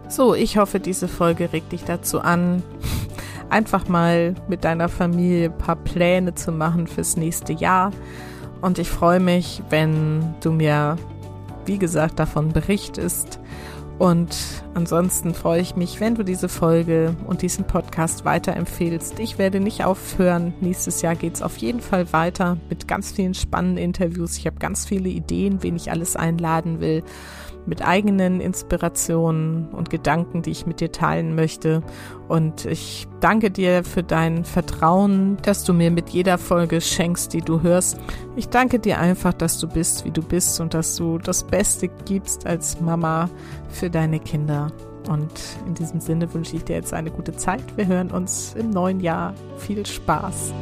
So, 0.08 0.36
ich 0.36 0.56
hoffe, 0.56 0.78
diese 0.78 1.08
Folge 1.08 1.52
regt 1.52 1.72
dich 1.72 1.82
dazu 1.82 2.20
an, 2.20 2.62
einfach 3.54 3.86
mal 3.86 4.34
mit 4.48 4.64
deiner 4.64 4.88
Familie 4.88 5.46
ein 5.46 5.56
paar 5.56 5.76
Pläne 5.76 6.34
zu 6.34 6.50
machen 6.50 6.88
fürs 6.88 7.16
nächste 7.16 7.52
Jahr. 7.52 7.92
Und 8.60 8.80
ich 8.80 8.90
freue 8.90 9.20
mich, 9.20 9.62
wenn 9.70 10.34
du 10.40 10.50
mir, 10.50 10.96
wie 11.64 11.78
gesagt, 11.78 12.18
davon 12.18 12.52
berichtest. 12.52 13.38
Und 13.96 14.36
ansonsten 14.74 15.34
freue 15.34 15.60
ich 15.60 15.76
mich, 15.76 16.00
wenn 16.00 16.16
du 16.16 16.24
diese 16.24 16.48
Folge 16.48 17.14
und 17.28 17.42
diesen 17.42 17.64
Podcast 17.64 18.24
weiterempfehlst. 18.24 19.20
Ich 19.20 19.38
werde 19.38 19.60
nicht 19.60 19.84
aufhören. 19.84 20.52
Nächstes 20.60 21.00
Jahr 21.00 21.14
geht 21.14 21.34
es 21.34 21.42
auf 21.42 21.56
jeden 21.58 21.80
Fall 21.80 22.12
weiter 22.12 22.56
mit 22.68 22.88
ganz 22.88 23.12
vielen 23.12 23.34
spannenden 23.34 23.84
Interviews. 23.84 24.36
Ich 24.36 24.46
habe 24.46 24.56
ganz 24.56 24.84
viele 24.84 25.10
Ideen, 25.10 25.62
wen 25.62 25.76
ich 25.76 25.92
alles 25.92 26.16
einladen 26.16 26.80
will 26.80 27.04
mit 27.66 27.86
eigenen 27.86 28.40
Inspirationen 28.40 29.68
und 29.68 29.90
Gedanken, 29.90 30.42
die 30.42 30.50
ich 30.50 30.66
mit 30.66 30.80
dir 30.80 30.92
teilen 30.92 31.34
möchte. 31.34 31.82
Und 32.28 32.66
ich 32.66 33.06
danke 33.20 33.50
dir 33.50 33.84
für 33.84 34.02
dein 34.02 34.44
Vertrauen, 34.44 35.38
das 35.42 35.64
du 35.64 35.72
mir 35.72 35.90
mit 35.90 36.10
jeder 36.10 36.38
Folge 36.38 36.80
schenkst, 36.80 37.32
die 37.32 37.40
du 37.40 37.62
hörst. 37.62 37.98
Ich 38.36 38.48
danke 38.48 38.78
dir 38.78 38.98
einfach, 38.98 39.32
dass 39.32 39.58
du 39.58 39.68
bist, 39.68 40.04
wie 40.04 40.10
du 40.10 40.22
bist 40.22 40.60
und 40.60 40.74
dass 40.74 40.96
du 40.96 41.18
das 41.18 41.44
Beste 41.44 41.88
gibst 42.04 42.46
als 42.46 42.80
Mama 42.80 43.28
für 43.68 43.90
deine 43.90 44.20
Kinder. 44.20 44.72
Und 45.08 45.32
in 45.66 45.74
diesem 45.74 46.00
Sinne 46.00 46.32
wünsche 46.32 46.56
ich 46.56 46.64
dir 46.64 46.76
jetzt 46.76 46.94
eine 46.94 47.10
gute 47.10 47.36
Zeit. 47.36 47.62
Wir 47.76 47.86
hören 47.86 48.10
uns 48.10 48.54
im 48.58 48.70
neuen 48.70 49.00
Jahr. 49.00 49.34
Viel 49.58 49.84
Spaß. 49.84 50.54